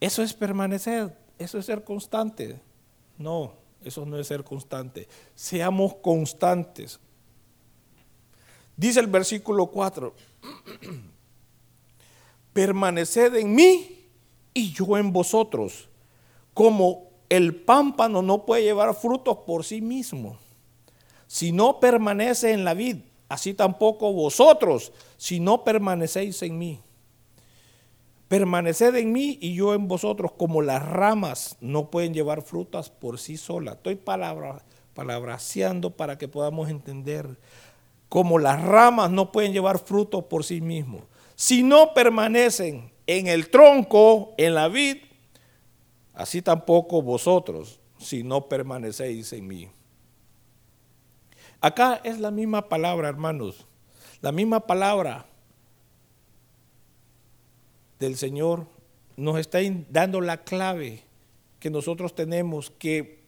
Eso 0.00 0.22
es 0.22 0.32
permanecer, 0.32 1.16
eso 1.38 1.58
es 1.58 1.66
ser 1.66 1.84
constante. 1.84 2.58
No, 3.18 3.52
eso 3.84 4.06
no 4.06 4.18
es 4.18 4.26
ser 4.26 4.42
constante. 4.42 5.06
Seamos 5.34 5.94
constantes. 5.96 6.98
Dice 8.74 9.00
el 9.00 9.06
versículo 9.06 9.66
4, 9.66 10.14
permaneced 12.54 13.34
en 13.34 13.54
mí 13.54 14.08
y 14.54 14.72
yo 14.72 14.96
en 14.96 15.12
vosotros, 15.12 15.90
como 16.54 17.11
el 17.32 17.54
pámpano 17.54 18.20
no 18.20 18.44
puede 18.44 18.62
llevar 18.62 18.94
frutos 18.94 19.38
por 19.46 19.64
sí 19.64 19.80
mismo. 19.80 20.36
Si 21.26 21.50
no 21.50 21.80
permanece 21.80 22.52
en 22.52 22.62
la 22.62 22.74
vid, 22.74 22.98
así 23.30 23.54
tampoco 23.54 24.12
vosotros, 24.12 24.92
si 25.16 25.40
no 25.40 25.64
permanecéis 25.64 26.42
en 26.42 26.58
mí. 26.58 26.80
Permaneced 28.28 28.94
en 28.96 29.12
mí 29.12 29.38
y 29.40 29.54
yo 29.54 29.72
en 29.72 29.88
vosotros, 29.88 30.32
como 30.32 30.60
las 30.60 30.86
ramas 30.86 31.56
no 31.62 31.90
pueden 31.90 32.12
llevar 32.12 32.42
frutas 32.42 32.90
por 32.90 33.18
sí 33.18 33.38
solas. 33.38 33.76
Estoy 33.76 33.94
palabra, 33.94 34.62
palabraseando 34.92 35.96
para 35.96 36.18
que 36.18 36.28
podamos 36.28 36.68
entender. 36.68 37.38
Como 38.10 38.38
las 38.38 38.62
ramas 38.62 39.10
no 39.10 39.32
pueden 39.32 39.54
llevar 39.54 39.78
frutos 39.78 40.24
por 40.24 40.44
sí 40.44 40.60
mismos. 40.60 41.04
Si 41.34 41.62
no 41.62 41.94
permanecen 41.94 42.92
en 43.06 43.26
el 43.26 43.48
tronco, 43.48 44.34
en 44.36 44.54
la 44.54 44.68
vid, 44.68 44.98
así 46.14 46.42
tampoco 46.42 47.02
vosotros, 47.02 47.80
si 47.98 48.22
no 48.22 48.48
permanecéis 48.48 49.32
en 49.32 49.46
mí. 49.46 49.70
Acá 51.60 52.00
es 52.02 52.18
la 52.18 52.30
misma 52.30 52.68
palabra, 52.68 53.08
hermanos, 53.08 53.66
la 54.20 54.32
misma 54.32 54.60
palabra 54.60 55.26
del 57.98 58.16
Señor 58.16 58.66
nos 59.16 59.38
está 59.38 59.60
dando 59.90 60.20
la 60.20 60.42
clave 60.42 61.04
que 61.60 61.70
nosotros 61.70 62.14
tenemos 62.14 62.70
que 62.70 63.22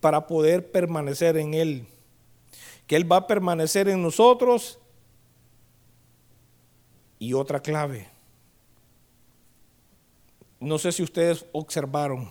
para 0.00 0.26
poder 0.26 0.70
permanecer 0.70 1.38
en 1.38 1.54
Él, 1.54 1.86
que 2.86 2.96
Él 2.96 3.10
va 3.10 3.16
a 3.16 3.26
permanecer 3.26 3.88
en 3.88 4.02
nosotros 4.02 4.78
y 7.18 7.32
otra 7.32 7.60
clave, 7.60 8.08
no 10.64 10.78
sé 10.78 10.92
si 10.92 11.02
ustedes 11.02 11.44
observaron, 11.52 12.30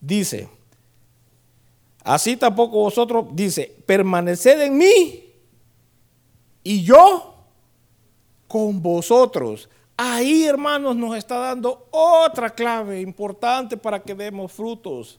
dice, 0.00 0.48
así 2.04 2.36
tampoco 2.36 2.78
vosotros, 2.78 3.26
dice, 3.32 3.74
permaneced 3.86 4.60
en 4.60 4.76
mí 4.76 5.32
y 6.62 6.82
yo 6.84 7.34
con 8.46 8.82
vosotros. 8.82 9.68
Ahí, 9.96 10.44
hermanos, 10.44 10.96
nos 10.96 11.16
está 11.16 11.38
dando 11.38 11.88
otra 11.90 12.50
clave 12.50 13.00
importante 13.00 13.76
para 13.76 14.02
que 14.02 14.14
demos 14.14 14.52
frutos. 14.52 15.18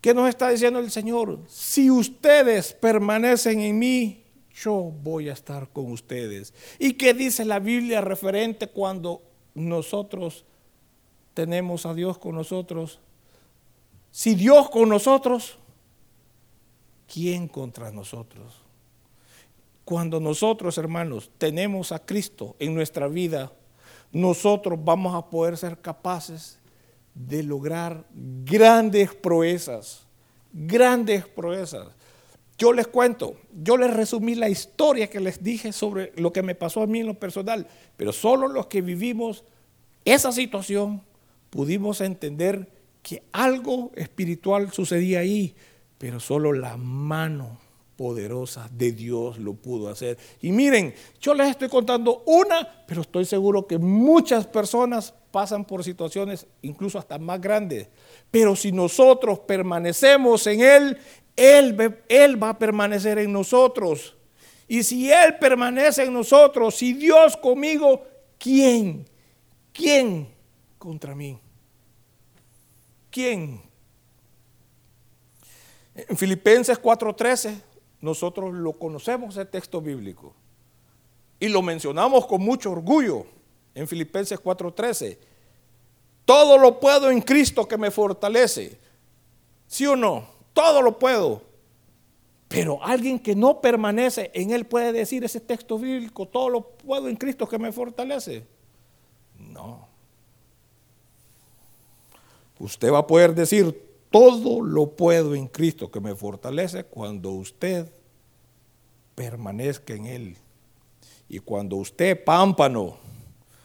¿Qué 0.00 0.12
nos 0.12 0.28
está 0.28 0.50
diciendo 0.50 0.78
el 0.78 0.90
Señor? 0.90 1.38
Si 1.46 1.90
ustedes 1.90 2.72
permanecen 2.72 3.60
en 3.60 3.78
mí, 3.78 4.24
yo 4.52 4.74
voy 4.74 5.28
a 5.28 5.32
estar 5.32 5.68
con 5.68 5.92
ustedes. 5.92 6.52
¿Y 6.78 6.94
qué 6.94 7.14
dice 7.14 7.44
la 7.44 7.60
Biblia 7.60 8.00
referente 8.00 8.66
cuando 8.66 9.22
nosotros 9.54 10.44
tenemos 11.34 11.86
a 11.86 11.94
Dios 11.94 12.18
con 12.18 12.34
nosotros. 12.34 12.98
Si 14.10 14.34
Dios 14.34 14.68
con 14.70 14.88
nosotros, 14.88 15.56
¿quién 17.12 17.48
contra 17.48 17.90
nosotros? 17.90 18.60
Cuando 19.84 20.20
nosotros, 20.20 20.78
hermanos, 20.78 21.30
tenemos 21.38 21.92
a 21.92 21.98
Cristo 21.98 22.56
en 22.58 22.74
nuestra 22.74 23.08
vida, 23.08 23.52
nosotros 24.12 24.78
vamos 24.82 25.14
a 25.14 25.28
poder 25.28 25.56
ser 25.56 25.80
capaces 25.80 26.58
de 27.14 27.42
lograr 27.42 28.04
grandes 28.12 29.14
proezas, 29.14 30.06
grandes 30.52 31.26
proezas. 31.26 31.88
Yo 32.58 32.72
les 32.72 32.86
cuento, 32.86 33.36
yo 33.62 33.76
les 33.76 33.92
resumí 33.92 34.34
la 34.34 34.48
historia 34.48 35.08
que 35.08 35.20
les 35.20 35.42
dije 35.42 35.72
sobre 35.72 36.12
lo 36.16 36.32
que 36.32 36.42
me 36.42 36.54
pasó 36.54 36.82
a 36.82 36.86
mí 36.86 37.00
en 37.00 37.06
lo 37.06 37.14
personal, 37.14 37.66
pero 37.96 38.12
solo 38.12 38.46
los 38.46 38.66
que 38.66 38.82
vivimos 38.82 39.42
esa 40.04 40.30
situación 40.30 41.02
pudimos 41.52 42.00
entender 42.00 42.66
que 43.02 43.22
algo 43.30 43.92
espiritual 43.94 44.72
sucedía 44.72 45.18
ahí, 45.18 45.54
pero 45.98 46.18
solo 46.18 46.54
la 46.54 46.78
mano 46.78 47.60
poderosa 47.94 48.70
de 48.72 48.92
Dios 48.92 49.38
lo 49.38 49.52
pudo 49.52 49.90
hacer. 49.90 50.16
Y 50.40 50.50
miren, 50.50 50.94
yo 51.20 51.34
les 51.34 51.50
estoy 51.50 51.68
contando 51.68 52.22
una, 52.24 52.66
pero 52.86 53.02
estoy 53.02 53.26
seguro 53.26 53.66
que 53.66 53.76
muchas 53.76 54.46
personas 54.46 55.12
pasan 55.30 55.66
por 55.66 55.84
situaciones 55.84 56.46
incluso 56.62 56.98
hasta 56.98 57.18
más 57.18 57.38
grandes. 57.38 57.88
Pero 58.30 58.56
si 58.56 58.72
nosotros 58.72 59.40
permanecemos 59.40 60.46
en 60.46 60.62
Él, 60.62 60.98
Él, 61.36 61.98
Él 62.08 62.42
va 62.42 62.48
a 62.48 62.58
permanecer 62.58 63.18
en 63.18 63.30
nosotros. 63.30 64.16
Y 64.68 64.84
si 64.84 65.12
Él 65.12 65.36
permanece 65.38 66.04
en 66.04 66.14
nosotros, 66.14 66.76
si 66.76 66.94
Dios 66.94 67.36
conmigo, 67.36 68.04
¿quién? 68.38 69.04
¿Quién 69.74 70.31
contra 70.82 71.14
mí? 71.14 71.38
¿Quién? 73.08 73.62
En 75.94 76.16
Filipenses 76.16 76.76
4:13 76.76 77.54
nosotros 78.00 78.52
lo 78.52 78.72
conocemos 78.72 79.36
el 79.36 79.46
texto 79.46 79.80
bíblico 79.80 80.34
y 81.38 81.46
lo 81.46 81.62
mencionamos 81.62 82.26
con 82.26 82.40
mucho 82.40 82.72
orgullo 82.72 83.26
en 83.76 83.86
Filipenses 83.86 84.40
4:13. 84.40 85.18
Todo 86.24 86.58
lo 86.58 86.80
puedo 86.80 87.12
en 87.12 87.20
Cristo 87.20 87.68
que 87.68 87.78
me 87.78 87.92
fortalece. 87.92 88.76
¿Sí 89.68 89.86
o 89.86 89.94
no? 89.94 90.26
Todo 90.52 90.82
lo 90.82 90.98
puedo. 90.98 91.42
Pero 92.48 92.82
alguien 92.82 93.20
que 93.20 93.36
no 93.36 93.60
permanece 93.60 94.32
en 94.34 94.50
él 94.50 94.66
puede 94.66 94.92
decir 94.92 95.22
ese 95.22 95.38
texto 95.38 95.78
bíblico, 95.78 96.26
todo 96.26 96.48
lo 96.48 96.70
puedo 96.70 97.08
en 97.08 97.14
Cristo 97.14 97.48
que 97.48 97.58
me 97.58 97.70
fortalece. 97.70 98.44
No. 99.38 99.91
Usted 102.62 102.92
va 102.92 102.98
a 102.98 103.06
poder 103.08 103.34
decir, 103.34 103.76
todo 104.08 104.62
lo 104.62 104.90
puedo 104.90 105.34
en 105.34 105.48
Cristo 105.48 105.90
que 105.90 105.98
me 105.98 106.14
fortalece 106.14 106.84
cuando 106.84 107.32
usted 107.32 107.90
permanezca 109.16 109.94
en 109.94 110.06
Él. 110.06 110.36
Y 111.28 111.40
cuando 111.40 111.74
usted 111.74 112.22
pámpano 112.22 112.98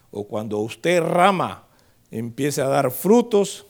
o 0.09 0.27
cuando 0.27 0.57
usted 0.57 0.99
rama 0.99 1.67
empiece 2.09 2.59
a 2.59 2.69
dar 2.69 2.89
frutos, 2.89 3.67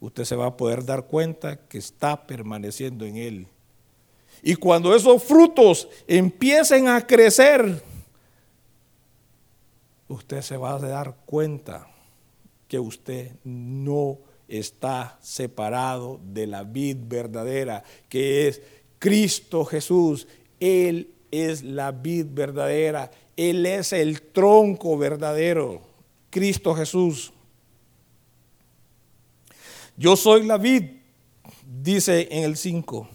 usted 0.00 0.24
se 0.24 0.34
va 0.34 0.46
a 0.46 0.56
poder 0.56 0.84
dar 0.84 1.06
cuenta 1.06 1.56
que 1.68 1.78
está 1.78 2.26
permaneciendo 2.26 3.04
en 3.04 3.16
Él. 3.16 3.46
Y 4.42 4.56
cuando 4.56 4.92
esos 4.92 5.22
frutos 5.22 5.86
empiecen 6.08 6.88
a 6.88 7.06
crecer, 7.06 7.80
usted 10.08 10.42
se 10.42 10.56
va 10.56 10.74
a 10.74 10.80
dar 10.80 11.14
cuenta 11.26 11.86
que 12.66 12.80
usted 12.80 13.36
no 13.44 14.18
está 14.48 15.18
separado 15.20 16.20
de 16.22 16.46
la 16.46 16.64
vid 16.64 16.96
verdadera, 17.00 17.82
que 18.08 18.48
es 18.48 18.62
Cristo 18.98 19.64
Jesús. 19.64 20.26
Él 20.60 21.10
es 21.30 21.62
la 21.62 21.92
vid 21.92 22.26
verdadera. 22.30 23.10
Él 23.36 23.66
es 23.66 23.92
el 23.92 24.22
tronco 24.22 24.96
verdadero. 24.96 25.82
Cristo 26.30 26.74
Jesús. 26.74 27.32
Yo 29.96 30.16
soy 30.16 30.44
la 30.44 30.58
vid, 30.58 30.84
dice 31.82 32.28
en 32.30 32.44
el 32.44 32.56
5. 32.56 33.08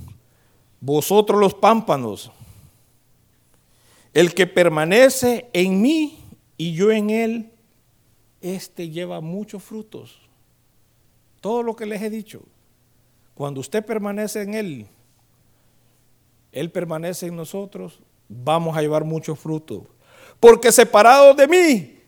Vosotros 0.79 1.39
los 1.39 1.53
pámpanos. 1.53 2.31
El 4.13 4.33
que 4.33 4.47
permanece 4.47 5.49
en 5.53 5.81
mí 5.81 6.19
y 6.57 6.73
yo 6.73 6.91
en 6.91 7.09
él, 7.09 7.51
este 8.41 8.89
lleva 8.89 9.21
muchos 9.21 9.63
frutos. 9.63 10.28
Todo 11.41 11.63
lo 11.63 11.75
que 11.75 11.85
les 11.85 12.01
he 12.01 12.09
dicho. 12.09 12.41
Cuando 13.33 13.61
usted 13.61 13.85
permanece 13.85 14.41
en 14.41 14.53
él, 14.53 14.87
él 16.51 16.71
permanece 16.71 17.27
en 17.27 17.35
nosotros, 17.35 17.99
vamos 18.27 18.75
a 18.75 18.81
llevar 18.81 19.03
mucho 19.03 19.35
fruto. 19.35 19.85
Porque 20.39 20.71
separados 20.71 21.37
de 21.37 21.47
mí, 21.47 21.99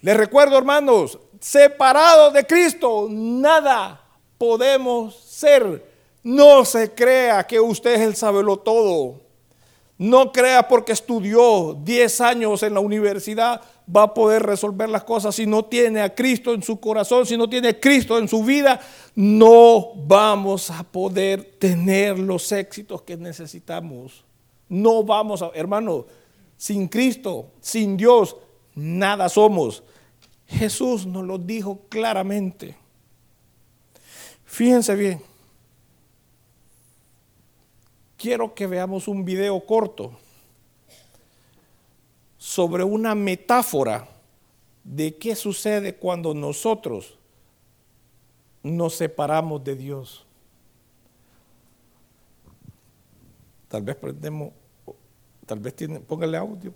les 0.00 0.16
recuerdo 0.16 0.56
hermanos, 0.56 1.18
separados 1.40 2.32
de 2.32 2.46
Cristo, 2.46 3.06
nada 3.10 4.04
podemos 4.38 5.16
ser. 5.16 5.88
No 6.22 6.64
se 6.64 6.94
crea 6.94 7.46
que 7.46 7.58
usted 7.58 7.94
es 7.94 8.00
el 8.00 8.16
sabelo 8.16 8.58
todo. 8.58 9.20
No 10.00 10.32
crea 10.32 10.66
porque 10.66 10.92
estudió 10.92 11.74
10 11.74 12.22
años 12.22 12.62
en 12.62 12.72
la 12.72 12.80
universidad 12.80 13.60
va 13.94 14.04
a 14.04 14.14
poder 14.14 14.42
resolver 14.42 14.88
las 14.88 15.04
cosas. 15.04 15.34
Si 15.34 15.44
no 15.44 15.66
tiene 15.66 16.00
a 16.00 16.14
Cristo 16.14 16.54
en 16.54 16.62
su 16.62 16.80
corazón, 16.80 17.26
si 17.26 17.36
no 17.36 17.50
tiene 17.50 17.68
a 17.68 17.78
Cristo 17.78 18.16
en 18.16 18.26
su 18.26 18.42
vida, 18.42 18.80
no 19.14 19.92
vamos 19.96 20.70
a 20.70 20.84
poder 20.84 21.56
tener 21.58 22.18
los 22.18 22.50
éxitos 22.50 23.02
que 23.02 23.18
necesitamos. 23.18 24.24
No 24.70 25.04
vamos 25.04 25.42
a, 25.42 25.50
hermano, 25.52 26.06
sin 26.56 26.88
Cristo, 26.88 27.50
sin 27.60 27.98
Dios, 27.98 28.34
nada 28.74 29.28
somos. 29.28 29.82
Jesús 30.46 31.04
nos 31.04 31.24
lo 31.26 31.36
dijo 31.36 31.78
claramente. 31.90 32.74
Fíjense 34.46 34.94
bien 34.94 35.29
quiero 38.20 38.54
que 38.54 38.66
veamos 38.66 39.08
un 39.08 39.24
video 39.24 39.64
corto 39.64 40.12
sobre 42.36 42.84
una 42.84 43.14
metáfora 43.14 44.06
de 44.84 45.16
qué 45.16 45.34
sucede 45.34 45.96
cuando 45.96 46.34
nosotros 46.34 47.18
nos 48.62 48.94
separamos 48.94 49.64
de 49.64 49.74
Dios. 49.74 50.26
Tal 53.68 53.82
vez 53.82 53.96
prendemos, 53.96 54.52
tal 55.46 55.60
vez 55.60 55.74
póngale 56.06 56.36
audio. 56.36 56.74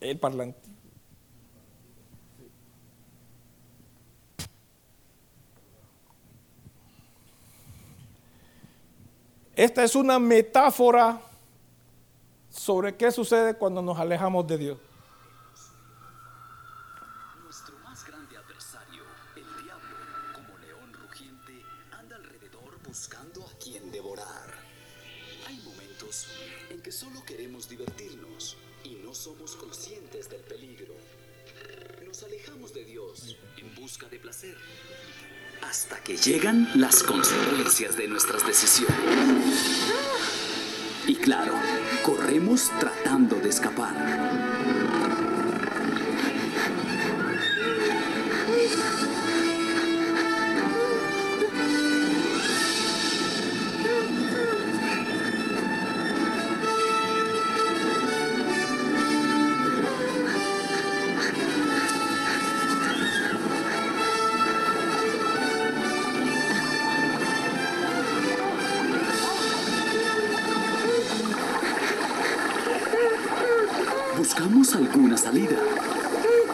El 0.00 0.18
parlante. 0.18 0.67
Esta 9.58 9.82
es 9.82 9.96
una 9.96 10.20
metáfora 10.20 11.20
sobre 12.48 12.94
qué 12.94 13.10
sucede 13.10 13.54
cuando 13.54 13.82
nos 13.82 13.98
alejamos 13.98 14.46
de 14.46 14.56
Dios. 14.56 14.78
Llegan 36.24 36.68
las 36.74 37.02
consecuencias 37.02 37.96
de 37.96 38.08
nuestras 38.08 38.46
decisiones. 38.46 38.96
Y 41.06 41.14
claro, 41.14 41.54
corremos 42.02 42.70
tratando 42.78 43.36
de 43.36 43.48
escapar. 43.48 43.94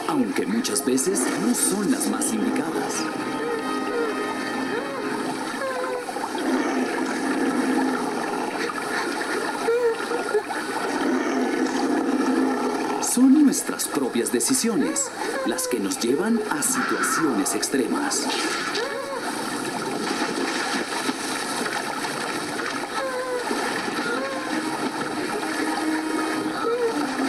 Aunque 0.09 0.47
muchas 0.47 0.85
veces 0.85 1.21
no 1.47 1.55
son 1.55 1.91
las 1.91 2.09
más 2.09 2.33
indicadas. 2.33 2.93
Son 13.15 13.45
nuestras 13.45 13.87
propias 13.87 14.33
decisiones 14.33 15.11
las 15.47 15.69
que 15.69 15.79
nos 15.79 15.99
llevan 16.01 16.41
a 16.51 16.63
situaciones 16.63 17.55
extremas. 17.55 18.27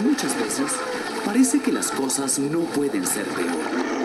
Muchas 0.02 0.38
veces 0.40 0.72
parece 1.24 1.60
que 1.60 1.70
las 1.70 1.90
cosas 1.90 2.25
no 2.38 2.60
pueden 2.60 3.06
ser 3.06 3.24
peor. 3.24 3.95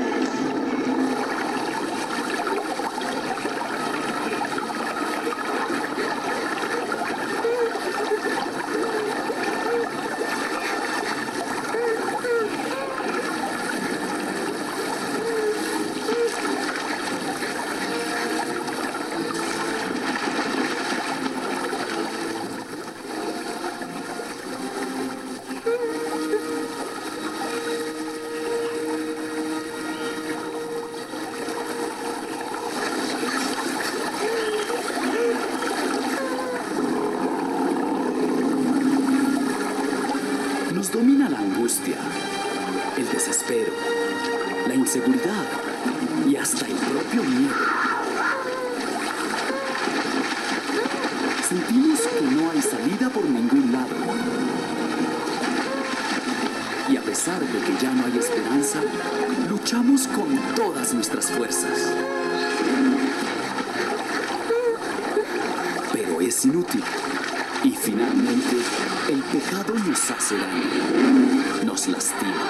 nos 71.65 71.88
lastima, 71.88 72.43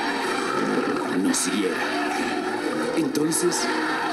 nos 1.21 1.45
hiera. 1.47 1.75
Entonces 2.97 3.67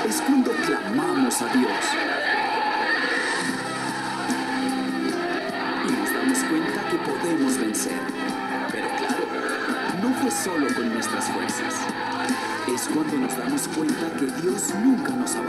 es 0.09 0.21
cuando 0.23 0.51
clamamos 0.53 1.43
a 1.43 1.47
Dios. 1.49 1.85
Y 5.87 5.93
nos 5.93 6.13
damos 6.13 6.39
cuenta 6.39 6.89
que 6.91 6.97
podemos 6.99 7.59
vencer. 7.59 8.01
Pero 8.73 8.89
claro, 8.97 9.25
no 10.03 10.15
fue 10.21 10.31
solo 10.31 10.67
con 10.75 10.93
nuestras 10.93 11.25
fuerzas. 11.27 11.75
Es 12.75 12.89
cuando 12.95 13.17
nos 13.17 13.37
damos 13.37 13.69
cuenta 13.69 14.11
que 14.19 14.27
Dios 14.43 14.75
nunca 14.85 15.13
nos 15.13 15.35
abandona. 15.35 15.48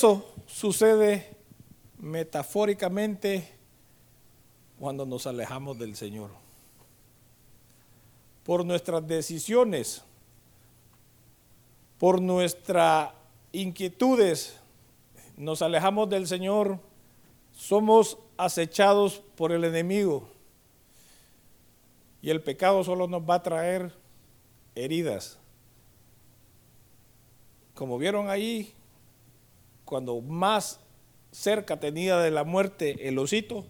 Eso 0.00 0.24
sucede 0.46 1.36
metafóricamente 1.98 3.46
cuando 4.78 5.04
nos 5.04 5.26
alejamos 5.26 5.78
del 5.78 5.94
Señor. 5.94 6.30
Por 8.42 8.64
nuestras 8.64 9.06
decisiones, 9.06 10.02
por 11.98 12.22
nuestras 12.22 13.10
inquietudes, 13.52 14.58
nos 15.36 15.60
alejamos 15.60 16.08
del 16.08 16.26
Señor, 16.26 16.78
somos 17.52 18.16
acechados 18.38 19.20
por 19.36 19.52
el 19.52 19.64
enemigo. 19.64 20.30
Y 22.22 22.30
el 22.30 22.42
pecado 22.42 22.82
solo 22.84 23.06
nos 23.06 23.20
va 23.20 23.34
a 23.34 23.42
traer 23.42 23.92
heridas. 24.74 25.38
Como 27.74 27.98
vieron 27.98 28.30
ahí, 28.30 28.74
cuando 29.90 30.20
más 30.20 30.78
cerca 31.32 31.80
tenía 31.80 32.18
de 32.18 32.30
la 32.30 32.44
muerte 32.44 33.08
el 33.08 33.18
osito, 33.18 33.66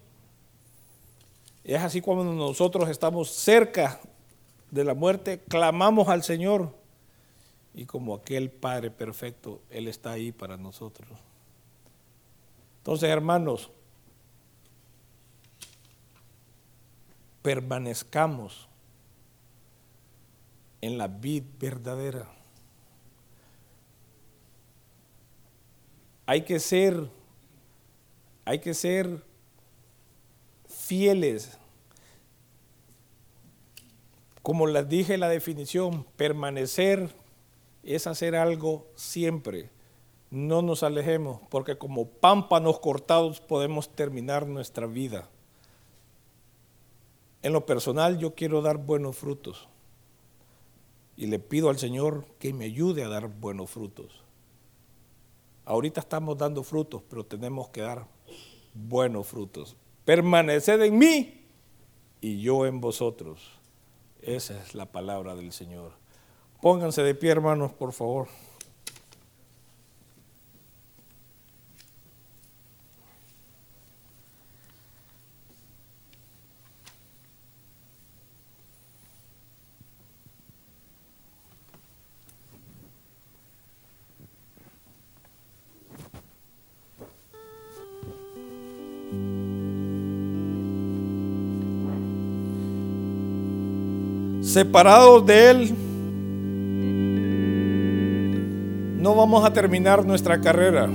es 1.65 1.81
así 1.81 2.03
cuando 2.03 2.25
nosotros 2.25 2.91
estamos 2.91 3.31
cerca 3.31 3.99
de 4.71 4.85
la 4.85 4.93
muerte, 4.93 5.41
clamamos 5.49 6.09
al 6.09 6.23
Señor 6.23 6.75
y 7.73 7.87
como 7.87 8.15
aquel 8.15 8.51
Padre 8.51 8.91
perfecto, 8.91 9.63
Él 9.71 9.89
está 9.89 10.13
ahí 10.13 10.31
para 10.31 10.59
nosotros. 10.59 11.09
Entonces, 12.81 13.09
hermanos, 13.09 13.71
permanezcamos 17.41 18.69
en 20.83 20.99
la 20.99 21.09
vid 21.09 21.45
verdadera. 21.59 22.40
Hay 26.31 26.43
que 26.43 26.61
ser, 26.61 27.11
hay 28.45 28.61
que 28.61 28.73
ser 28.73 29.25
fieles. 30.69 31.59
Como 34.41 34.69
les 34.69 34.89
dije 34.89 35.19
la 35.19 35.29
definición, 35.29 36.07
permanecer 36.17 37.13
es 37.83 38.07
hacer 38.07 38.37
algo 38.37 38.87
siempre. 38.95 39.71
No 40.31 40.63
nos 40.63 40.85
alejemos, 40.85 41.41
porque 41.51 41.77
como 41.79 42.07
pámpanos 42.07 42.79
cortados 42.79 43.41
podemos 43.41 43.89
terminar 43.89 44.47
nuestra 44.47 44.87
vida. 44.87 45.29
En 47.43 47.53
lo 47.53 47.67
personal 47.67 48.19
yo 48.19 48.37
quiero 48.37 48.63
dar 48.63 48.77
buenos 48.77 49.17
frutos 49.17 49.67
y 51.17 51.27
le 51.27 51.41
pido 51.41 51.71
al 51.71 51.79
Señor 51.81 52.25
que 52.39 52.53
me 52.53 52.67
ayude 52.67 53.03
a 53.03 53.09
dar 53.09 53.27
buenos 53.27 53.69
frutos. 53.69 54.20
Ahorita 55.71 56.01
estamos 56.01 56.37
dando 56.37 56.65
frutos, 56.65 57.01
pero 57.09 57.25
tenemos 57.25 57.69
que 57.69 57.81
dar 57.81 58.05
buenos 58.75 59.29
frutos. 59.29 59.77
Permaneced 60.05 60.83
en 60.83 60.99
mí 60.99 61.47
y 62.21 62.41
yo 62.43 62.67
en 62.67 62.81
vosotros. 62.81 63.53
Esa 64.21 64.61
es 64.61 64.75
la 64.75 64.87
palabra 64.87 65.37
del 65.37 65.53
Señor. 65.53 65.93
Pónganse 66.61 67.05
de 67.05 67.15
pie, 67.15 67.31
hermanos, 67.31 67.73
por 67.73 67.93
favor. 67.93 68.27
Separados 94.51 95.25
de 95.27 95.51
Él, 95.51 95.71
no 98.99 99.15
vamos 99.15 99.45
a 99.45 99.53
terminar 99.53 100.05
nuestra 100.05 100.41
carrera. 100.41 100.89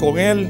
Con 0.00 0.18
Él, 0.18 0.48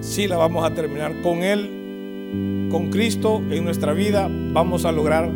sí 0.00 0.26
la 0.26 0.38
vamos 0.38 0.64
a 0.64 0.72
terminar. 0.72 1.20
Con 1.22 1.42
Él, 1.42 2.68
con 2.70 2.88
Cristo 2.88 3.42
en 3.50 3.62
nuestra 3.62 3.92
vida, 3.92 4.26
vamos 4.30 4.86
a 4.86 4.92
lograr 4.92 5.30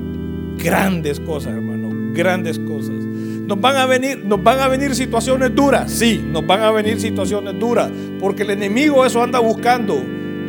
grandes 0.56 1.20
cosas, 1.20 1.52
hermano, 1.52 2.14
grandes 2.14 2.58
cosas. 2.58 3.04
Nos 3.04 3.60
van 3.60 3.76
a 3.76 3.84
venir, 3.84 4.24
nos 4.24 4.42
van 4.42 4.60
a 4.60 4.68
venir 4.68 4.94
situaciones 4.94 5.54
duras, 5.54 5.92
sí, 5.92 6.24
nos 6.26 6.46
van 6.46 6.62
a 6.62 6.70
venir 6.70 6.98
situaciones 6.98 7.60
duras, 7.60 7.90
porque 8.18 8.44
el 8.44 8.50
enemigo 8.52 9.04
eso 9.04 9.22
anda 9.22 9.40
buscando, 9.40 10.02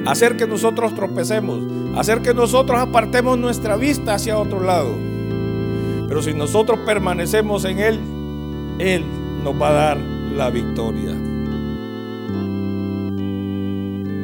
hacer 0.05 0.37
que 0.37 0.47
nosotros 0.47 0.93
tropecemos, 0.95 1.63
hacer 1.95 2.21
que 2.21 2.33
nosotros 2.33 2.79
apartemos 2.79 3.37
nuestra 3.37 3.75
vista 3.77 4.15
hacia 4.15 4.37
otro 4.37 4.61
lado. 4.61 4.95
Pero 6.07 6.21
si 6.21 6.33
nosotros 6.33 6.79
permanecemos 6.85 7.65
en 7.65 7.79
Él, 7.79 7.99
Él 8.79 9.05
nos 9.43 9.59
va 9.59 9.69
a 9.69 9.73
dar 9.73 9.97
la 9.97 10.49
victoria. 10.49 11.11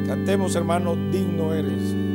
Cantemos, 0.06 0.54
hermano, 0.54 0.96
digno 1.10 1.54
eres. 1.54 2.09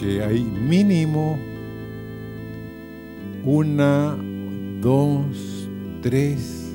Que 0.00 0.22
hay 0.22 0.42
mínimo 0.42 1.38
una, 3.44 4.16
dos, 4.80 5.68
tres 6.02 6.74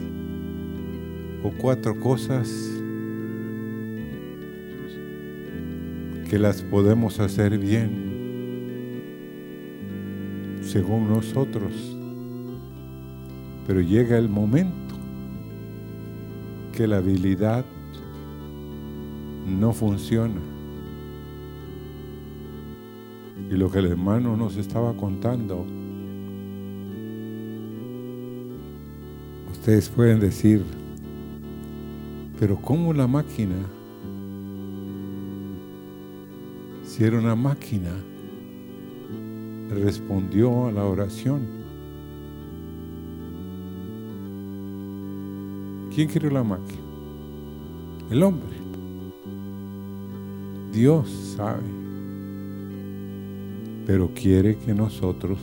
o 1.43 1.51
cuatro 1.57 1.99
cosas 1.99 2.49
que 6.29 6.39
las 6.39 6.61
podemos 6.61 7.19
hacer 7.19 7.57
bien 7.57 8.13
según 10.61 11.09
nosotros. 11.09 11.73
Pero 13.67 13.81
llega 13.81 14.17
el 14.17 14.29
momento 14.29 14.95
que 16.71 16.87
la 16.87 16.97
habilidad 16.97 17.65
no 19.63 19.71
funciona. 19.71 20.41
Y 23.49 23.53
lo 23.53 23.71
que 23.71 23.79
el 23.79 23.85
hermano 23.85 24.35
nos 24.35 24.57
estaba 24.57 24.93
contando, 24.93 25.65
ustedes 29.49 29.87
pueden 29.87 30.19
decir, 30.19 30.65
pero 32.37 32.57
¿cómo 32.57 32.91
la 32.91 33.07
máquina? 33.07 33.55
Si 36.83 37.05
era 37.05 37.17
una 37.17 37.35
máquina, 37.35 37.91
respondió 39.69 40.67
a 40.67 40.73
la 40.73 40.83
oración. 40.83 41.47
¿Quién 45.95 46.09
creó 46.09 46.31
la 46.31 46.43
máquina? 46.43 46.81
El 48.11 48.23
hombre. 48.23 48.62
Dios 50.73 51.35
sabe, 51.37 51.61
pero 53.85 54.09
quiere 54.15 54.57
que 54.57 54.73
nosotros 54.73 55.37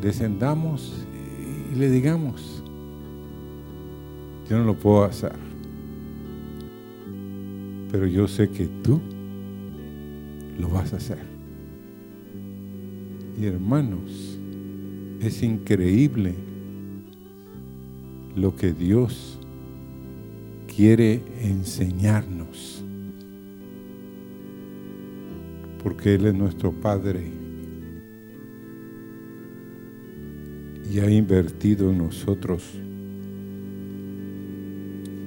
descendamos 0.00 1.04
y 1.72 1.76
le 1.76 1.90
digamos, 1.90 2.62
yo 4.48 4.58
no 4.58 4.64
lo 4.64 4.74
puedo 4.74 5.02
hacer, 5.02 5.34
pero 7.90 8.06
yo 8.06 8.28
sé 8.28 8.48
que 8.50 8.68
tú 8.84 9.00
lo 10.58 10.68
vas 10.68 10.92
a 10.92 10.96
hacer. 10.98 11.26
Y 13.36 13.46
hermanos, 13.46 14.38
es 15.20 15.42
increíble 15.42 16.34
lo 18.36 18.54
que 18.54 18.72
Dios 18.72 19.38
quiere 20.74 21.22
enseñarnos. 21.40 22.77
Porque 25.88 26.16
Él 26.16 26.26
es 26.26 26.34
nuestro 26.34 26.70
Padre 26.70 27.32
y 30.92 30.98
ha 30.98 31.10
invertido 31.10 31.90
en 31.90 31.96
nosotros 31.96 32.62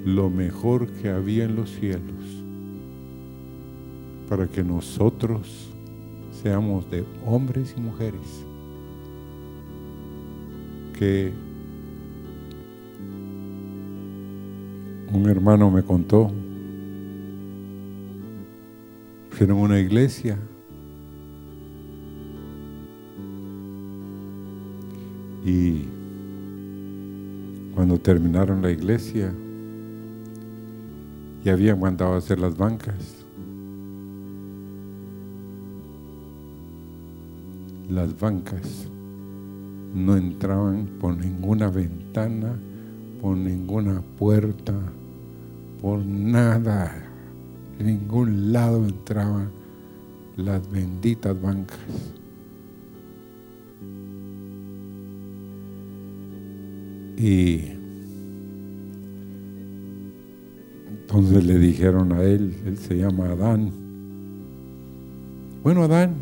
lo 0.06 0.30
mejor 0.30 0.86
que 0.92 1.10
había 1.10 1.46
en 1.46 1.56
los 1.56 1.72
cielos 1.72 2.44
para 4.30 4.46
que 4.46 4.64
nosotros 4.64 5.74
seamos 6.44 6.88
de 6.92 7.04
hombres 7.26 7.74
y 7.76 7.82
mujeres 7.82 8.46
que 10.94 11.34
un 15.12 15.28
hermano 15.28 15.72
me 15.72 15.82
contó 15.82 16.32
fueron 19.32 19.58
una 19.58 19.80
iglesia 19.80 20.38
y 25.44 25.86
cuando 27.76 27.98
terminaron 28.00 28.62
la 28.62 28.72
iglesia 28.72 29.34
y 31.44 31.50
habían 31.50 31.80
mandado 31.80 32.14
a 32.14 32.18
hacer 32.18 32.40
las 32.40 32.56
bancas 32.58 33.22
las 37.92 38.18
bancas 38.18 38.88
no 39.94 40.16
entraban 40.16 40.88
por 41.00 41.18
ninguna 41.18 41.70
ventana, 41.70 42.58
por 43.22 43.36
ninguna 43.36 44.02
puerta, 44.18 44.74
por 45.82 46.00
nada. 46.06 46.94
En 47.80 47.88
ningún 47.88 48.54
lado 48.54 48.86
entraban 48.86 49.50
las 50.38 50.70
benditas 50.72 51.40
bancas. 51.42 51.80
Y 57.22 57.74
entonces 60.90 61.44
le 61.46 61.60
dijeron 61.60 62.14
a 62.14 62.24
él, 62.24 62.56
él 62.66 62.78
se 62.78 62.98
llama 62.98 63.26
Adán. 63.26 63.72
Bueno, 65.62 65.84
Adán, 65.84 66.16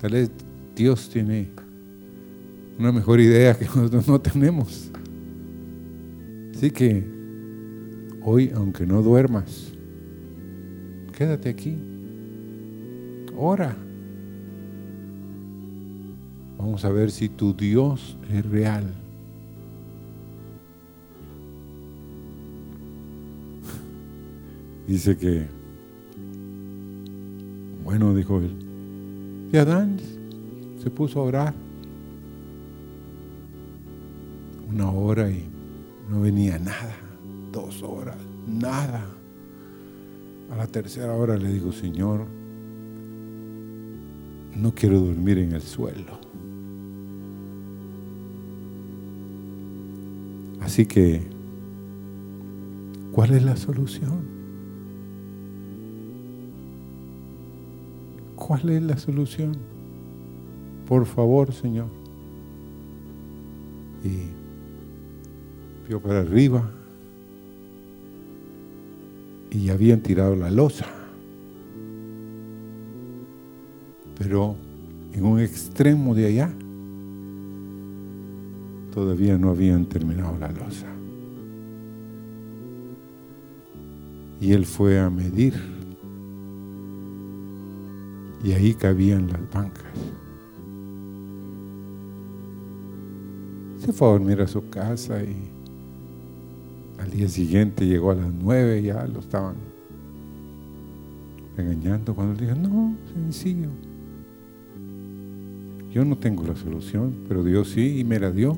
Tal 0.00 0.12
vez 0.12 0.30
Dios 0.74 1.08
tiene 1.08 1.48
una 2.78 2.92
mejor 2.92 3.18
idea 3.18 3.58
que 3.58 3.64
nosotros 3.64 4.06
no 4.06 4.20
tenemos. 4.20 4.90
Así 6.54 6.70
que 6.70 7.04
hoy, 8.22 8.52
aunque 8.54 8.86
no 8.86 9.02
duermas, 9.02 9.72
quédate 11.16 11.48
aquí. 11.48 11.76
Ora. 13.36 13.85
Vamos 16.58 16.84
a 16.84 16.90
ver 16.90 17.10
si 17.10 17.28
tu 17.28 17.54
Dios 17.54 18.16
es 18.30 18.44
real. 18.46 18.84
Dice 24.86 25.16
que, 25.16 25.46
bueno, 27.84 28.14
dijo 28.14 28.38
él, 28.38 28.52
y 29.52 29.56
Adán 29.56 29.98
se 30.82 30.90
puso 30.90 31.20
a 31.20 31.24
orar 31.24 31.54
una 34.70 34.90
hora 34.90 35.30
y 35.30 35.44
no 36.08 36.20
venía 36.20 36.58
nada, 36.58 36.96
dos 37.50 37.82
horas, 37.82 38.18
nada. 38.46 39.04
A 40.52 40.56
la 40.56 40.66
tercera 40.66 41.12
hora 41.14 41.36
le 41.36 41.52
digo, 41.52 41.72
Señor, 41.72 42.26
no 44.54 44.74
quiero 44.74 45.00
dormir 45.00 45.38
en 45.38 45.52
el 45.52 45.62
suelo. 45.62 46.25
Así 50.66 50.84
que, 50.84 51.22
¿cuál 53.12 53.34
es 53.34 53.44
la 53.44 53.56
solución? 53.56 54.24
¿Cuál 58.34 58.70
es 58.70 58.82
la 58.82 58.98
solución? 58.98 59.56
Por 60.88 61.06
favor, 61.06 61.52
Señor. 61.52 61.86
Y 64.02 64.32
vio 65.88 66.02
para 66.02 66.22
arriba 66.22 66.68
y 69.52 69.68
habían 69.68 70.00
tirado 70.00 70.34
la 70.34 70.50
losa. 70.50 70.86
Pero 74.18 74.56
en 75.12 75.24
un 75.24 75.38
extremo 75.38 76.12
de 76.12 76.26
allá 76.26 76.52
todavía 78.96 79.36
no 79.36 79.50
habían 79.50 79.84
terminado 79.84 80.38
la 80.38 80.50
losa. 80.50 80.86
Y 84.40 84.52
él 84.52 84.64
fue 84.64 84.98
a 84.98 85.10
medir 85.10 85.52
y 88.42 88.52
ahí 88.52 88.72
cabían 88.72 89.26
las 89.30 89.50
bancas. 89.52 89.84
Se 93.76 93.92
fue 93.92 94.08
a 94.08 94.12
dormir 94.12 94.40
a 94.40 94.46
su 94.46 94.66
casa 94.70 95.22
y 95.22 95.36
al 96.98 97.10
día 97.10 97.28
siguiente 97.28 97.86
llegó 97.86 98.12
a 98.12 98.14
las 98.14 98.32
nueve 98.32 98.82
ya 98.82 99.06
lo 99.06 99.20
estaban 99.20 99.56
regañando 101.54 102.14
cuando 102.14 102.32
le 102.40 102.46
dije, 102.46 102.58
no, 102.58 102.96
sencillo. 103.12 103.68
Yo 105.92 106.02
no 106.02 106.16
tengo 106.16 106.44
la 106.44 106.56
solución, 106.56 107.14
pero 107.28 107.44
Dios 107.44 107.68
sí 107.68 107.98
y 107.98 108.04
me 108.04 108.18
la 108.18 108.30
dio. 108.30 108.56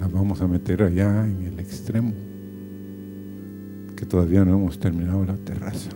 Las 0.00 0.10
vamos 0.10 0.40
a 0.40 0.48
meter 0.48 0.82
allá 0.82 1.26
en 1.26 1.42
el 1.42 1.60
extremo, 1.60 2.14
que 3.94 4.06
todavía 4.06 4.46
no 4.46 4.54
hemos 4.54 4.78
terminado 4.80 5.26
la 5.26 5.36
terraza 5.36 5.90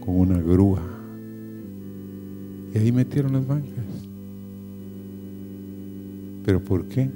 con 0.00 0.20
una 0.20 0.38
grúa. 0.38 0.82
Y 2.74 2.78
ahí 2.78 2.92
metieron 2.92 3.32
las 3.32 3.46
bancas. 3.46 3.86
¿Pero 6.44 6.62
por 6.62 6.84
qué? 6.84 7.10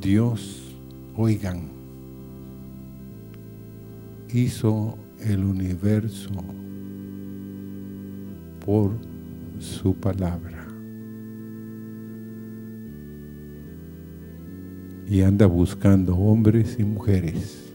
Dios, 0.00 0.76
oigan, 1.16 1.62
hizo 4.32 4.96
el 5.20 5.42
universo 5.42 6.30
por 8.64 8.92
su 9.58 9.94
palabra. 9.94 10.57
Y 15.08 15.22
anda 15.22 15.46
buscando 15.46 16.16
hombres 16.16 16.76
y 16.78 16.84
mujeres 16.84 17.72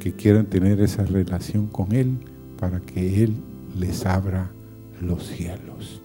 que 0.00 0.12
quieran 0.12 0.46
tener 0.46 0.80
esa 0.80 1.04
relación 1.04 1.68
con 1.68 1.92
Él 1.92 2.18
para 2.58 2.80
que 2.80 3.22
Él 3.22 3.34
les 3.78 4.04
abra 4.04 4.50
los 5.00 5.26
cielos. 5.26 6.02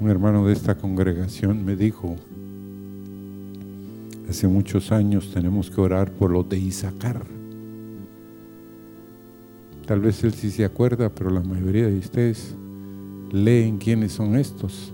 Un 0.00 0.08
hermano 0.08 0.46
de 0.46 0.52
esta 0.52 0.76
congregación 0.76 1.64
me 1.64 1.74
dijo, 1.74 2.16
hace 4.30 4.46
muchos 4.46 4.92
años 4.92 5.32
tenemos 5.32 5.70
que 5.70 5.80
orar 5.80 6.10
por 6.10 6.30
los 6.30 6.48
de 6.48 6.58
Isaacar. 6.58 7.24
Tal 9.86 10.00
vez 10.00 10.22
él 10.22 10.34
sí 10.34 10.50
se 10.50 10.66
acuerda, 10.66 11.08
pero 11.08 11.30
la 11.30 11.40
mayoría 11.40 11.86
de 11.86 11.98
ustedes 11.98 12.54
leen 13.32 13.78
quiénes 13.78 14.12
son 14.12 14.36
estos. 14.36 14.92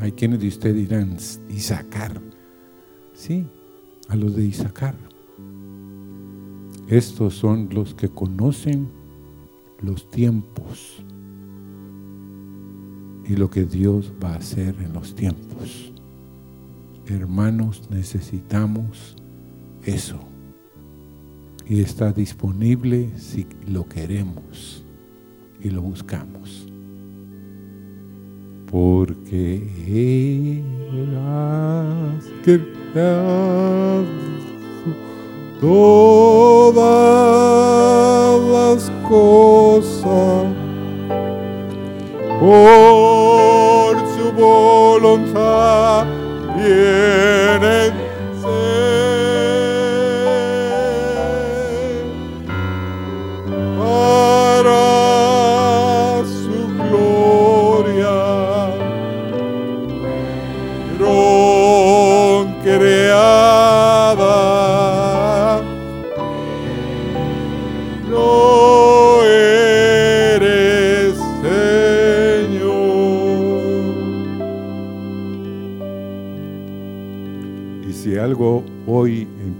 Hay 0.00 0.12
quienes 0.12 0.40
de 0.40 0.48
ustedes 0.48 0.76
dirán, 0.76 1.16
Isaacar. 1.50 2.20
Sí, 3.12 3.44
a 4.08 4.16
los 4.16 4.34
de 4.34 4.44
Isaacar. 4.44 4.94
Estos 6.88 7.34
son 7.34 7.68
los 7.70 7.94
que 7.94 8.08
conocen 8.08 8.88
los 9.82 10.10
tiempos 10.10 11.04
y 13.26 13.36
lo 13.36 13.50
que 13.50 13.64
Dios 13.64 14.12
va 14.22 14.32
a 14.32 14.36
hacer 14.38 14.74
en 14.80 14.92
los 14.92 15.14
tiempos. 15.14 15.92
Hermanos, 17.06 17.82
necesitamos 17.90 19.16
eso. 19.84 20.18
Y 21.66 21.80
está 21.80 22.12
disponible 22.12 23.10
si 23.16 23.46
lo 23.68 23.86
queremos 23.86 24.82
y 25.60 25.70
lo 25.70 25.82
buscamos. 25.82 26.69
Porque 28.70 29.62
Él 29.88 31.18
hace 31.18 32.60
todas 35.60 36.80
las 38.40 38.90
cosas. 39.08 40.46
Por 42.40 43.96
su 44.14 44.32
voluntad 44.32 46.06
vienen 46.56 47.99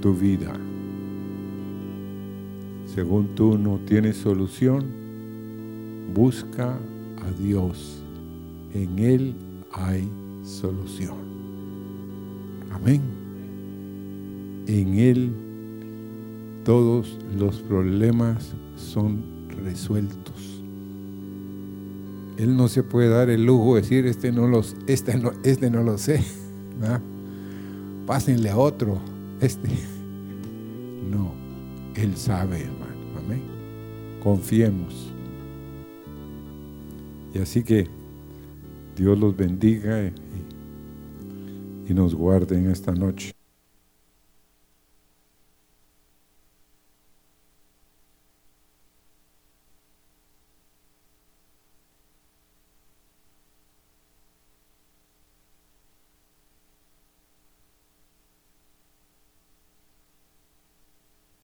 tu 0.01 0.15
vida, 0.15 0.53
según 2.95 3.29
tú 3.35 3.57
no 3.57 3.79
tienes 3.87 4.17
solución, 4.17 4.85
busca 6.15 6.75
a 6.75 7.43
Dios. 7.43 8.03
En 8.75 8.99
Él 8.99 9.35
hay 9.73 10.09
solución. 10.43 11.19
Amén. 12.71 13.01
En 14.67 14.99
Él 14.99 15.31
todos 16.65 17.19
los 17.39 17.61
problemas 17.61 18.53
son 18.77 19.23
resueltos. 19.65 20.63
Él 22.39 22.57
no 22.57 22.69
se 22.69 22.83
puede 22.83 23.09
dar 23.09 23.29
el 23.29 23.45
lujo 23.45 23.75
de 23.75 23.83
decir, 23.83 24.07
este 24.07 24.33
no, 24.33 24.47
los, 24.47 24.75
este 24.87 25.17
no, 25.19 25.33
este 25.43 25.71
no 25.71 25.83
lo 25.83 25.99
sé. 25.99 26.25
Pásenle 28.07 28.51
a 28.51 28.57
otro. 28.57 28.99
Este. 29.41 29.69
No, 31.11 31.33
Él 31.95 32.17
sabe, 32.17 32.61
hermano. 32.61 33.19
Amén. 33.19 33.43
Confiemos. 34.23 35.13
Y 37.35 37.39
así 37.39 37.63
que 37.63 37.89
Dios 38.97 39.19
los 39.19 39.37
bendiga 39.37 40.13
y, 41.89 41.95
nos 41.95 42.15
guarde 42.15 42.57
en 42.57 42.71
esta 42.71 42.93
noche. 42.93 43.33